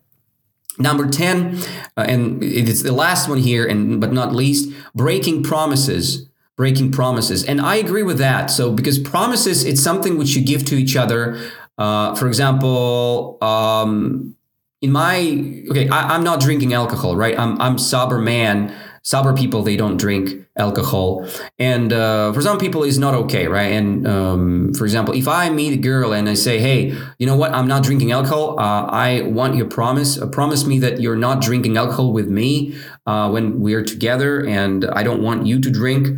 Number 0.77 1.09
10, 1.09 1.57
uh, 1.97 2.05
and 2.07 2.41
it's 2.41 2.83
the 2.83 2.93
last 2.93 3.27
one 3.27 3.39
here, 3.39 3.65
and 3.65 3.99
but 3.99 4.13
not 4.13 4.33
least, 4.33 4.71
breaking 4.95 5.43
promises. 5.43 6.27
Breaking 6.55 6.91
promises. 6.91 7.45
And 7.45 7.61
I 7.61 7.75
agree 7.75 8.03
with 8.03 8.17
that. 8.17 8.51
So, 8.51 8.73
because 8.73 8.99
promises, 8.99 9.63
it's 9.63 9.81
something 9.81 10.17
which 10.17 10.35
you 10.35 10.43
give 10.43 10.65
to 10.65 10.75
each 10.75 10.97
other. 10.97 11.39
Uh, 11.79 12.13
for 12.13 12.27
example, 12.27 13.37
um, 13.41 14.35
in 14.81 14.91
my, 14.91 15.63
okay, 15.71 15.89
I, 15.89 16.13
I'm 16.13 16.23
not 16.23 16.39
drinking 16.41 16.73
alcohol, 16.73 17.15
right? 17.15 17.37
I'm, 17.39 17.59
I'm 17.61 17.77
sober 17.77 18.19
man. 18.19 18.75
Sober 19.01 19.33
people 19.33 19.63
they 19.63 19.77
don't 19.77 19.97
drink 19.97 20.45
alcohol. 20.57 21.25
And 21.57 21.91
uh, 21.93 22.33
for 22.33 22.41
some 22.41 22.59
people 22.59 22.83
it's 22.83 22.97
not 22.97 23.13
okay 23.13 23.47
right? 23.47 23.71
And 23.71 24.05
um, 24.05 24.73
for 24.73 24.83
example 24.83 25.15
if 25.15 25.27
i 25.27 25.49
meet 25.49 25.73
a 25.73 25.77
girl 25.77 26.13
and 26.13 26.27
i 26.29 26.33
say 26.33 26.59
hey 26.59 26.95
you 27.17 27.25
know 27.25 27.35
what? 27.35 27.53
I'm 27.53 27.67
not 27.67 27.81
drinking 27.81 28.11
alcohol. 28.11 28.59
Uh, 28.59 28.85
i 28.91 29.21
want 29.21 29.55
your 29.55 29.67
promise. 29.67 30.19
Uh, 30.19 30.27
promise 30.27 30.65
me 30.65 30.77
that 30.79 30.99
you're 30.99 31.15
not 31.15 31.41
drinking 31.41 31.77
alcohol 31.77 32.11
with 32.11 32.27
me 32.27 32.75
uh, 33.05 33.29
when 33.31 33.61
we're 33.61 33.83
together 33.83 34.45
and 34.45 34.85
i 34.93 35.01
don't 35.01 35.23
want 35.23 35.47
you 35.47 35.59
to 35.61 35.71
drink 35.71 36.09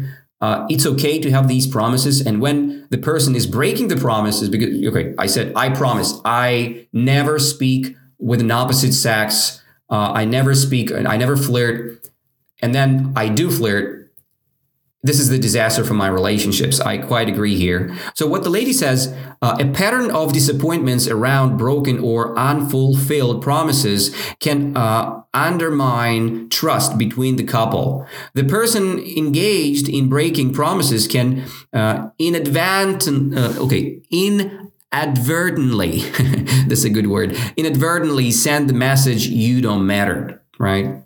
uh, 0.42 0.66
it's 0.70 0.86
okay 0.86 1.20
to 1.20 1.30
have 1.32 1.48
these 1.48 1.68
promises 1.68 2.26
and 2.26 2.42
when 2.42 2.88
the 2.90 2.98
person 2.98 3.36
is 3.36 3.46
breaking 3.46 3.88
the 3.88 3.96
promises 3.96 4.50
because 4.50 4.70
okay 4.88 5.14
i 5.18 5.28
said 5.28 5.54
i 5.56 5.70
promise. 5.70 6.20
I 6.26 6.88
never 6.92 7.40
speak 7.40 7.96
with 8.18 8.42
an 8.42 8.52
opposite 8.52 8.94
sex. 8.94 9.62
Uh, 9.90 10.12
i 10.14 10.26
never 10.26 10.56
speak 10.56 10.92
i 10.92 11.18
never 11.18 11.38
flirt. 11.38 12.10
And 12.62 12.76
then 12.76 13.14
I 13.16 13.28
do 13.28 13.50
flirt, 13.50 14.01
this 15.04 15.20
is 15.20 15.30
the 15.30 15.40
disaster 15.40 15.84
for 15.84 15.96
my 15.96 16.08
relationships. 16.08 16.80
I 16.80 17.00
quite 17.00 17.28
agree 17.28 17.56
here. 17.56 17.96
So, 18.14 18.28
what 18.28 18.44
the 18.44 18.50
lady 18.50 18.72
says 18.72 19.16
uh, 19.42 19.58
a 19.60 19.66
pattern 19.66 20.12
of 20.12 20.32
disappointments 20.32 21.08
around 21.08 21.58
broken 21.58 22.00
or 22.00 22.38
unfulfilled 22.38 23.42
promises 23.42 24.16
can 24.40 24.78
uh, 24.78 25.24
undermine 25.34 26.50
trust 26.50 27.00
between 27.00 27.38
the 27.38 27.44
couple. 27.44 28.06
The 28.36 28.44
person 28.44 29.00
engaged 29.00 29.90
in 29.90 30.08
breaking 30.08 30.54
promises 30.54 31.08
can 31.08 31.46
uh, 31.74 32.10
inadvertent, 32.20 33.36
uh, 33.36 33.54
okay, 33.64 34.02
inadvertently, 34.12 36.00
that's 36.68 36.84
a 36.84 36.90
good 36.92 37.08
word, 37.08 37.36
inadvertently 37.58 38.30
send 38.30 38.70
the 38.70 38.74
message 38.74 39.26
you 39.26 39.62
don't 39.62 39.88
matter, 39.88 40.44
right? 40.60 41.02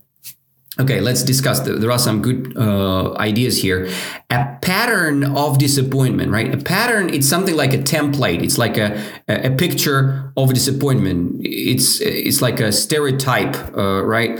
Okay, 0.77 0.99
let's 0.99 1.23
discuss. 1.23 1.61
There 1.61 1.91
are 1.91 1.99
some 1.99 2.21
good 2.21 2.55
uh, 2.57 3.13
ideas 3.15 3.61
here. 3.61 3.89
A 4.35 4.57
pattern 4.61 5.23
of 5.23 5.57
disappointment, 5.57 6.29
right? 6.29 6.53
A 6.53 6.57
pattern, 6.57 7.09
it's 7.13 7.27
something 7.27 7.55
like 7.55 7.73
a 7.73 7.77
template. 7.77 8.43
It's 8.43 8.57
like 8.57 8.77
a, 8.77 9.01
a 9.29 9.51
picture 9.51 10.33
of 10.35 10.53
disappointment. 10.53 11.37
It's 11.41 12.01
it's 12.01 12.41
like 12.41 12.59
a 12.59 12.71
stereotype, 12.71 13.55
uh, 13.77 14.03
right? 14.03 14.37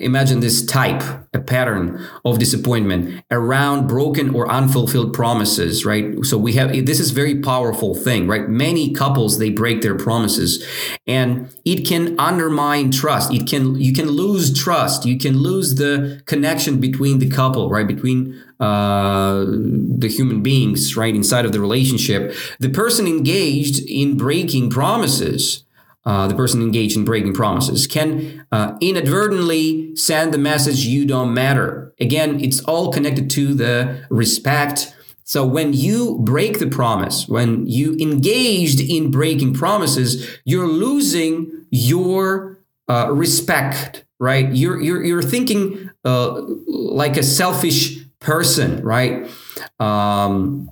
Imagine 0.00 0.40
this 0.40 0.64
type, 0.64 1.02
a 1.34 1.40
pattern 1.40 2.00
of 2.24 2.38
disappointment 2.38 3.24
around 3.30 3.88
broken 3.88 4.34
or 4.34 4.50
unfulfilled 4.50 5.12
promises, 5.12 5.84
right? 5.84 6.24
So 6.24 6.38
we 6.38 6.52
have 6.52 6.68
this 6.86 7.00
is 7.00 7.10
very 7.10 7.40
powerful 7.40 7.94
thing, 7.96 8.28
right? 8.28 8.48
Many 8.48 8.94
couples 8.94 9.38
they 9.38 9.50
break 9.50 9.82
their 9.82 9.96
promises, 9.96 10.64
and 11.06 11.48
it 11.64 11.84
can 11.84 12.18
undermine 12.18 12.92
trust. 12.92 13.32
It 13.32 13.48
can 13.48 13.74
you 13.74 13.92
can 13.92 14.08
lose 14.08 14.56
trust. 14.56 15.04
You 15.04 15.18
can 15.18 15.36
lose 15.38 15.74
the 15.74 16.22
connection 16.26 16.80
between 16.80 17.18
the 17.18 17.28
couple, 17.28 17.68
right? 17.68 17.88
Between 17.88 18.40
uh, 18.62 19.44
the 19.44 20.08
human 20.08 20.42
beings 20.42 20.96
right 20.96 21.14
inside 21.14 21.44
of 21.44 21.52
the 21.52 21.60
relationship 21.60 22.34
the 22.60 22.68
person 22.68 23.06
engaged 23.06 23.80
in 23.88 24.16
breaking 24.16 24.70
promises 24.70 25.64
uh, 26.04 26.26
the 26.26 26.34
person 26.34 26.60
engaged 26.62 26.96
in 26.96 27.04
breaking 27.04 27.34
promises 27.34 27.86
can 27.86 28.44
uh, 28.50 28.76
inadvertently 28.80 29.94
send 29.94 30.34
the 30.34 30.38
message 30.38 30.84
you 30.84 31.06
don't 31.06 31.32
matter. 31.32 31.94
Again 32.00 32.40
it's 32.40 32.60
all 32.64 32.92
connected 32.92 33.30
to 33.30 33.54
the 33.54 34.04
respect. 34.10 34.94
So 35.24 35.46
when 35.46 35.72
you 35.72 36.18
break 36.20 36.58
the 36.58 36.66
promise 36.66 37.28
when 37.28 37.66
you 37.66 37.96
engaged 38.00 38.80
in 38.80 39.10
breaking 39.10 39.54
promises 39.54 40.28
you're 40.44 40.68
losing 40.68 41.66
your 41.70 42.58
uh, 42.88 43.08
respect 43.12 44.04
right? 44.22 44.52
You're 44.52 44.80
you're, 44.80 45.04
you're 45.04 45.22
thinking 45.22 45.90
uh, 46.04 46.42
like 46.66 47.16
a 47.16 47.24
selfish 47.24 48.01
person, 48.22 48.82
right? 48.82 49.30
Um, 49.78 50.70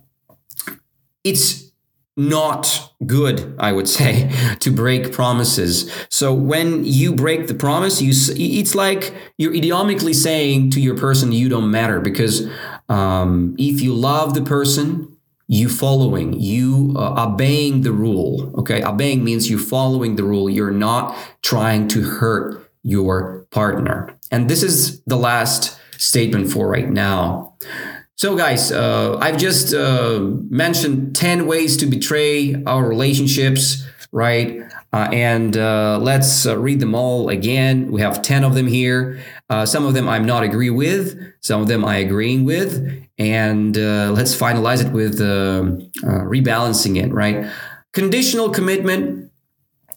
it's 1.24 1.70
not 2.16 2.92
good, 3.06 3.54
I 3.58 3.72
would 3.72 3.88
say, 3.88 4.30
to 4.60 4.70
break 4.70 5.12
promises. 5.12 5.90
So 6.10 6.34
when 6.34 6.84
you 6.84 7.14
break 7.14 7.46
the 7.46 7.54
promise, 7.54 8.02
you 8.02 8.12
it's 8.36 8.74
like 8.74 9.14
you're 9.38 9.52
idiomically 9.52 10.14
saying 10.14 10.70
to 10.72 10.80
your 10.80 10.96
person, 10.96 11.32
"You 11.32 11.48
don't 11.48 11.70
matter," 11.70 12.00
because 12.00 12.48
um, 12.88 13.54
if 13.58 13.80
you 13.80 13.94
love 13.94 14.34
the 14.34 14.42
person, 14.42 15.16
you 15.46 15.68
following, 15.68 16.38
you 16.38 16.94
uh, 16.96 17.26
obeying 17.26 17.82
the 17.82 17.92
rule. 17.92 18.54
Okay, 18.60 18.82
obeying 18.82 19.24
means 19.24 19.48
you 19.48 19.58
following 19.58 20.16
the 20.16 20.24
rule. 20.24 20.50
You're 20.50 20.70
not 20.70 21.16
trying 21.42 21.88
to 21.88 22.02
hurt 22.02 22.70
your 22.82 23.46
partner, 23.50 24.14
and 24.30 24.50
this 24.50 24.62
is 24.62 25.02
the 25.04 25.16
last 25.16 25.79
statement 26.00 26.50
for 26.50 26.68
right 26.68 26.88
now. 26.90 27.54
So, 28.16 28.36
guys, 28.36 28.70
uh, 28.72 29.16
I've 29.18 29.38
just 29.38 29.72
uh, 29.72 30.18
mentioned 30.50 31.16
10 31.16 31.46
ways 31.46 31.76
to 31.78 31.86
betray 31.86 32.62
our 32.64 32.86
relationships, 32.86 33.86
right? 34.12 34.60
Uh, 34.92 35.08
and 35.12 35.56
uh, 35.56 35.98
let's 35.98 36.44
uh, 36.44 36.58
read 36.58 36.80
them 36.80 36.94
all 36.94 37.28
again. 37.28 37.90
We 37.92 38.00
have 38.00 38.20
10 38.20 38.44
of 38.44 38.54
them 38.54 38.66
here. 38.66 39.20
Uh, 39.48 39.64
some 39.64 39.86
of 39.86 39.94
them 39.94 40.08
I'm 40.08 40.26
not 40.26 40.42
agree 40.42 40.70
with, 40.70 41.18
some 41.40 41.62
of 41.62 41.68
them 41.68 41.84
I 41.84 41.96
agreeing 41.96 42.44
with. 42.44 43.04
And 43.18 43.76
let's 43.76 44.34
finalize 44.36 44.84
it 44.84 44.92
with 44.92 45.18
rebalancing 45.18 47.02
it, 47.02 47.12
right? 47.12 47.50
Conditional 47.92 48.50
commitment. 48.50 49.30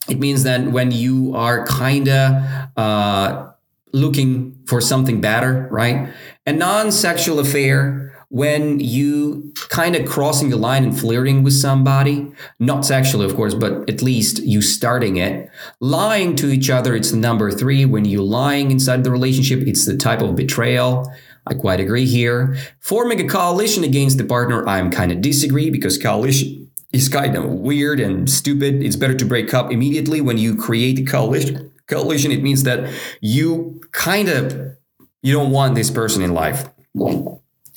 It 0.09 0.19
means 0.19 0.43
that 0.43 0.67
when 0.67 0.91
you 0.91 1.33
are 1.35 1.65
kind 1.65 2.09
of 2.09 3.53
looking 3.93 4.52
for 4.65 4.81
something 4.81 5.21
better, 5.21 5.67
right? 5.71 6.09
A 6.45 6.53
non 6.53 6.91
sexual 6.91 7.39
affair 7.39 8.13
when 8.33 8.79
you 8.79 9.53
kind 9.69 9.95
of 9.95 10.09
crossing 10.09 10.49
the 10.49 10.57
line 10.57 10.83
and 10.83 10.99
flirting 10.99 11.43
with 11.43 11.53
somebody, 11.53 12.31
not 12.59 12.83
sexually, 12.83 13.25
of 13.25 13.35
course, 13.35 13.53
but 13.53 13.87
at 13.87 14.01
least 14.01 14.39
you 14.39 14.59
starting 14.59 15.17
it. 15.17 15.47
Lying 15.79 16.35
to 16.37 16.47
each 16.47 16.71
other, 16.71 16.95
it's 16.95 17.11
the 17.11 17.17
number 17.17 17.51
three. 17.51 17.85
When 17.85 18.05
you 18.05 18.23
lying 18.23 18.71
inside 18.71 19.03
the 19.03 19.11
relationship, 19.11 19.59
it's 19.67 19.85
the 19.85 19.95
type 19.95 20.19
of 20.19 20.35
betrayal. 20.35 21.13
I 21.45 21.53
quite 21.53 21.79
agree 21.79 22.07
here. 22.07 22.57
Forming 22.79 23.21
a 23.21 23.27
coalition 23.27 23.83
against 23.83 24.17
the 24.17 24.23
partner, 24.25 24.67
I'm 24.67 24.89
kind 24.89 25.11
of 25.11 25.21
disagree 25.21 25.69
because 25.69 25.99
coalition 25.99 26.71
is 26.91 27.09
kind 27.09 27.35
of 27.35 27.45
weird 27.45 27.99
and 27.99 28.27
stupid. 28.27 28.81
It's 28.81 28.95
better 28.95 29.13
to 29.13 29.25
break 29.25 29.53
up 29.53 29.71
immediately 29.71 30.21
when 30.21 30.39
you 30.39 30.55
create 30.55 30.97
a 30.97 31.03
coalition 31.03 31.69
coalition 31.87 32.31
it 32.31 32.41
means 32.41 32.63
that 32.63 32.91
you 33.21 33.81
kind 33.93 34.27
of 34.29 34.75
you 35.21 35.31
don't 35.33 35.51
want 35.51 35.75
this 35.75 35.89
person 35.89 36.21
in 36.21 36.33
life. 36.33 36.67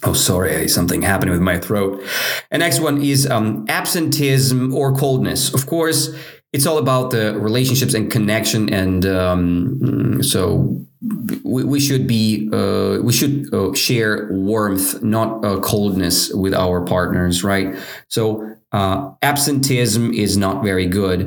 Oh 0.02 0.12
sorry 0.14 0.68
something 0.68 1.02
happened 1.02 1.30
with 1.30 1.40
my 1.40 1.58
throat. 1.58 2.02
And 2.50 2.60
next 2.60 2.80
one 2.80 3.00
is 3.00 3.26
um, 3.30 3.64
absenteeism 3.68 4.74
or 4.74 4.94
coldness. 4.94 5.54
Of 5.54 5.66
course 5.66 6.14
it's 6.52 6.66
all 6.66 6.78
about 6.78 7.10
the 7.10 7.38
relationships 7.38 7.94
and 7.94 8.10
connection 8.10 8.72
and 8.72 9.04
um, 9.06 10.22
so 10.22 10.80
we, 11.44 11.64
we 11.64 11.80
should 11.80 12.06
be 12.06 12.48
uh, 12.52 12.98
we 13.02 13.12
should 13.12 13.52
uh, 13.54 13.72
share 13.74 14.28
warmth 14.30 15.02
not 15.02 15.44
uh, 15.44 15.60
coldness 15.60 16.32
with 16.34 16.54
our 16.54 16.84
partners 16.84 17.44
right? 17.44 17.76
So 18.08 18.52
Uh, 18.72 19.14
absenteeism 19.22 20.12
is 20.12 20.36
not 20.36 20.62
very 20.62 20.86
good. 20.86 21.18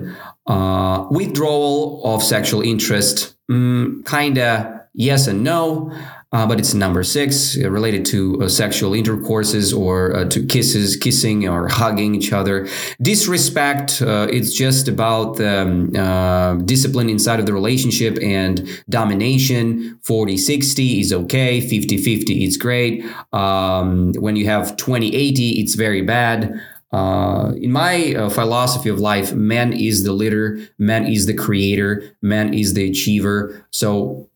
Uh, 0.45 1.07
withdrawal 1.09 2.01
of 2.03 2.21
sexual 2.21 2.61
interest, 2.61 3.37
mm, 3.49 4.03
kinda 4.05 4.78
yes 4.93 5.27
and 5.27 5.43
no 5.43 5.91
uh, 6.31 6.45
but 6.45 6.59
it's 6.59 6.75
number 6.75 7.03
six 7.03 7.57
uh, 7.57 7.71
related 7.71 8.05
to 8.05 8.39
uh, 8.43 8.47
sexual 8.47 8.93
intercourses 8.93 9.73
or 9.73 10.15
uh, 10.15 10.25
to 10.25 10.45
kisses, 10.45 10.95
kissing 10.95 11.47
or 11.47 11.67
hugging 11.67 12.13
each 12.13 12.31
other. 12.31 12.67
Disrespect, 13.01 13.99
uh, 14.03 14.27
it's 14.29 14.53
just 14.53 14.87
about 14.87 15.41
um, 15.41 16.63
discipline 16.65 17.09
inside 17.09 17.39
of 17.39 17.47
the 17.47 17.53
relationship 17.53 18.19
and 18.21 18.67
domination. 18.89 19.99
40 20.03 20.37
60 20.37 20.99
is 20.99 21.11
okay, 21.11 21.61
50 21.61 21.97
50 21.97 22.45
is 22.45 22.57
great. 22.57 23.03
Um, 23.33 24.13
when 24.13 24.35
you 24.35 24.45
have 24.45 24.77
20 24.77 25.15
80, 25.15 25.61
it's 25.61 25.73
very 25.73 26.03
bad. 26.03 26.61
Uh, 26.91 27.53
in 27.57 27.71
my 27.71 28.13
uh, 28.15 28.29
philosophy 28.29 28.89
of 28.89 28.99
life, 28.99 29.33
man 29.33 29.73
is 29.73 30.03
the 30.03 30.11
leader, 30.11 30.59
man 30.79 31.05
is 31.05 31.27
the 31.27 31.35
creator, 31.35 32.15
man 32.21 32.53
is 32.53 32.73
the 32.73 32.89
achiever. 32.89 33.65
So 33.71 34.28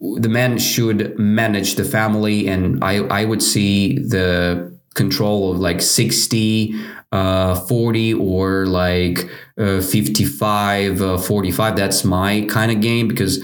the 0.00 0.28
man 0.28 0.58
should 0.58 1.18
manage 1.18 1.76
the 1.76 1.84
family 1.84 2.46
and 2.48 2.82
i 2.84 2.96
i 3.06 3.24
would 3.24 3.42
see 3.42 3.98
the 3.98 4.76
control 4.94 5.52
of 5.52 5.58
like 5.58 5.80
60 5.80 6.74
uh 7.12 7.54
40 7.54 8.14
or 8.14 8.66
like 8.66 9.30
uh, 9.58 9.80
55 9.80 11.00
uh, 11.00 11.18
45 11.18 11.76
that's 11.76 12.04
my 12.04 12.44
kind 12.48 12.72
of 12.72 12.80
game 12.80 13.06
because 13.08 13.38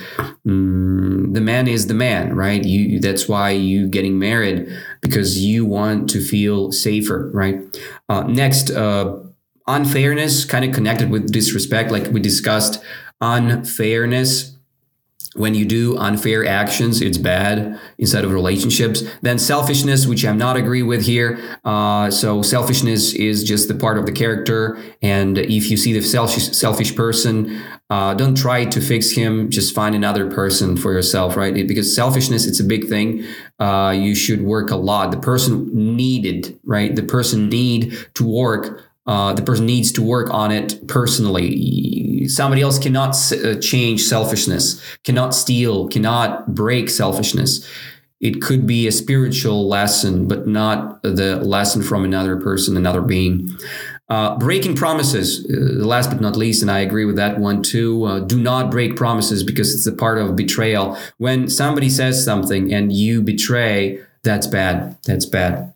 mm, 0.46 1.32
the 1.32 1.40
man 1.40 1.68
is 1.68 1.86
the 1.86 1.94
man 1.94 2.34
right? 2.34 2.64
You 2.64 3.00
that's 3.00 3.28
why 3.28 3.50
you 3.50 3.88
getting 3.88 4.18
married 4.18 4.68
because 5.00 5.38
you 5.38 5.64
want 5.64 6.10
to 6.10 6.20
feel 6.20 6.72
safer 6.72 7.30
right? 7.32 7.60
Uh, 8.08 8.22
next 8.24 8.70
uh 8.70 9.20
unfairness 9.66 10.44
kind 10.44 10.64
of 10.64 10.74
connected 10.74 11.10
with 11.10 11.32
disrespect 11.32 11.90
like 11.90 12.08
we 12.10 12.20
discussed 12.20 12.82
unfairness 13.20 14.51
when 15.34 15.54
you 15.54 15.64
do 15.64 15.96
unfair 15.96 16.46
actions 16.46 17.00
it's 17.00 17.18
bad 17.18 17.78
inside 17.98 18.24
of 18.24 18.32
relationships. 18.32 19.02
Then 19.22 19.38
selfishness 19.38 20.06
which 20.06 20.24
i'm 20.24 20.38
not 20.38 20.56
agree 20.56 20.82
with 20.82 21.04
here. 21.04 21.58
Uh, 21.64 22.10
so 22.10 22.42
selfishness 22.42 23.14
is 23.14 23.44
just 23.44 23.68
the 23.68 23.74
part 23.74 23.98
of 23.98 24.06
the 24.06 24.12
character. 24.12 24.78
And 25.00 25.38
if 25.38 25.70
you 25.70 25.76
see 25.76 25.92
the 25.92 26.02
selfish, 26.02 26.56
selfish 26.56 26.94
person 26.94 27.62
uh, 27.90 28.14
don't 28.14 28.36
try 28.36 28.64
to 28.64 28.80
fix 28.80 29.10
him. 29.10 29.50
Just 29.50 29.74
find 29.74 29.94
another 29.94 30.30
person 30.30 30.76
for 30.76 30.92
yourself 30.92 31.36
right? 31.36 31.56
It, 31.56 31.68
because 31.68 31.94
selfishness 31.94 32.46
it's 32.46 32.60
a 32.60 32.64
big 32.64 32.88
thing. 32.88 33.24
Uh, 33.58 33.94
you 33.96 34.14
should 34.14 34.42
work 34.42 34.70
a 34.70 34.76
lot. 34.76 35.10
The 35.10 35.20
person 35.20 35.96
needed 35.96 36.58
right? 36.64 36.94
The 36.94 37.02
person 37.02 37.48
need 37.48 37.96
to 38.14 38.24
work 38.24 38.91
uh, 39.06 39.32
the 39.32 39.42
person 39.42 39.66
needs 39.66 39.90
to 39.92 40.02
work 40.02 40.32
on 40.32 40.52
it 40.52 40.86
personally. 40.86 42.28
Somebody 42.28 42.62
else 42.62 42.78
cannot 42.78 43.16
uh, 43.32 43.58
change 43.60 44.02
selfishness, 44.02 44.80
cannot 45.04 45.34
steal, 45.34 45.88
cannot 45.88 46.54
break 46.54 46.88
selfishness. 46.88 47.68
It 48.20 48.40
could 48.40 48.66
be 48.66 48.86
a 48.86 48.92
spiritual 48.92 49.68
lesson, 49.68 50.28
but 50.28 50.46
not 50.46 51.02
the 51.02 51.40
lesson 51.42 51.82
from 51.82 52.04
another 52.04 52.36
person, 52.36 52.76
another 52.76 53.02
being. 53.02 53.48
Uh, 54.08 54.38
breaking 54.38 54.76
promises, 54.76 55.44
uh, 55.46 55.84
last 55.84 56.10
but 56.10 56.20
not 56.20 56.36
least, 56.36 56.62
and 56.62 56.70
I 56.70 56.80
agree 56.80 57.04
with 57.04 57.16
that 57.16 57.40
one 57.40 57.62
too. 57.62 58.04
Uh, 58.04 58.20
do 58.20 58.40
not 58.40 58.70
break 58.70 58.94
promises 58.94 59.42
because 59.42 59.74
it's 59.74 59.86
a 59.86 59.92
part 59.92 60.18
of 60.18 60.36
betrayal. 60.36 60.96
When 61.18 61.48
somebody 61.48 61.88
says 61.88 62.24
something 62.24 62.72
and 62.72 62.92
you 62.92 63.22
betray, 63.22 64.00
that's 64.22 64.46
bad. 64.46 64.96
That's 65.04 65.26
bad. 65.26 65.72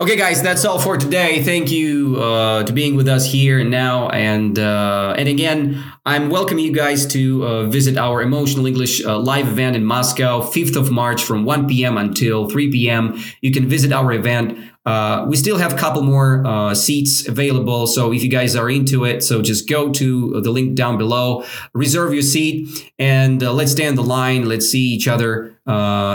Okay, 0.00 0.16
guys, 0.16 0.42
that's 0.42 0.64
all 0.64 0.78
for 0.78 0.96
today. 0.96 1.42
Thank 1.42 1.70
you 1.70 2.16
uh, 2.16 2.64
to 2.64 2.72
being 2.72 2.96
with 2.96 3.08
us 3.08 3.30
here 3.30 3.60
and 3.60 3.70
now, 3.70 4.08
and 4.08 4.58
uh, 4.58 5.14
and 5.16 5.28
again, 5.28 5.84
I'm 6.04 6.28
welcoming 6.28 6.64
you 6.64 6.72
guys 6.72 7.06
to 7.08 7.46
uh, 7.46 7.66
visit 7.66 7.96
our 7.96 8.20
Emotional 8.20 8.66
English 8.66 9.04
uh, 9.04 9.18
live 9.18 9.46
event 9.46 9.76
in 9.76 9.84
Moscow, 9.84 10.40
5th 10.40 10.76
of 10.76 10.90
March, 10.90 11.22
from 11.22 11.44
1 11.44 11.68
p.m. 11.68 11.96
until 11.96 12.48
3 12.48 12.72
p.m. 12.72 13.22
You 13.42 13.52
can 13.52 13.68
visit 13.68 13.92
our 13.92 14.12
event. 14.12 14.58
Uh, 14.84 15.24
we 15.28 15.36
still 15.36 15.56
have 15.56 15.72
a 15.72 15.76
couple 15.76 16.02
more 16.02 16.44
uh, 16.44 16.74
seats 16.74 17.26
available, 17.28 17.86
so 17.86 18.12
if 18.12 18.24
you 18.24 18.28
guys 18.28 18.56
are 18.56 18.68
into 18.68 19.04
it, 19.04 19.22
so 19.22 19.40
just 19.40 19.68
go 19.68 19.90
to 19.92 20.40
the 20.40 20.50
link 20.50 20.74
down 20.74 20.98
below, 20.98 21.44
reserve 21.72 22.12
your 22.12 22.22
seat, 22.22 22.92
and 22.98 23.40
let's 23.40 23.72
stand 23.72 23.96
the 23.96 24.02
line. 24.02 24.48
Let's 24.48 24.68
see 24.68 24.88
each 24.88 25.06
other 25.06 25.56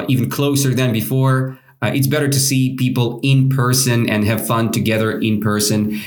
even 0.10 0.30
closer 0.30 0.74
than 0.74 0.92
before. 0.92 1.58
Uh, 1.82 1.92
it's 1.94 2.08
better 2.08 2.28
to 2.28 2.40
see 2.40 2.76
people 2.76 3.20
in 3.24 3.50
person 3.50 4.10
and 4.10 4.26
have 4.26 4.46
fun 4.46 4.72
together 4.72 5.20
in 5.20 5.40
person. 5.40 6.00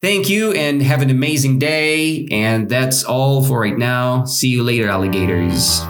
Thank 0.00 0.28
you 0.28 0.52
and 0.52 0.80
have 0.82 1.02
an 1.02 1.10
amazing 1.10 1.58
day. 1.58 2.28
And 2.30 2.68
that's 2.68 3.04
all 3.04 3.42
for 3.42 3.60
right 3.60 3.76
now. 3.76 4.24
See 4.24 4.48
you 4.48 4.62
later, 4.62 4.88
alligators. 4.88 5.82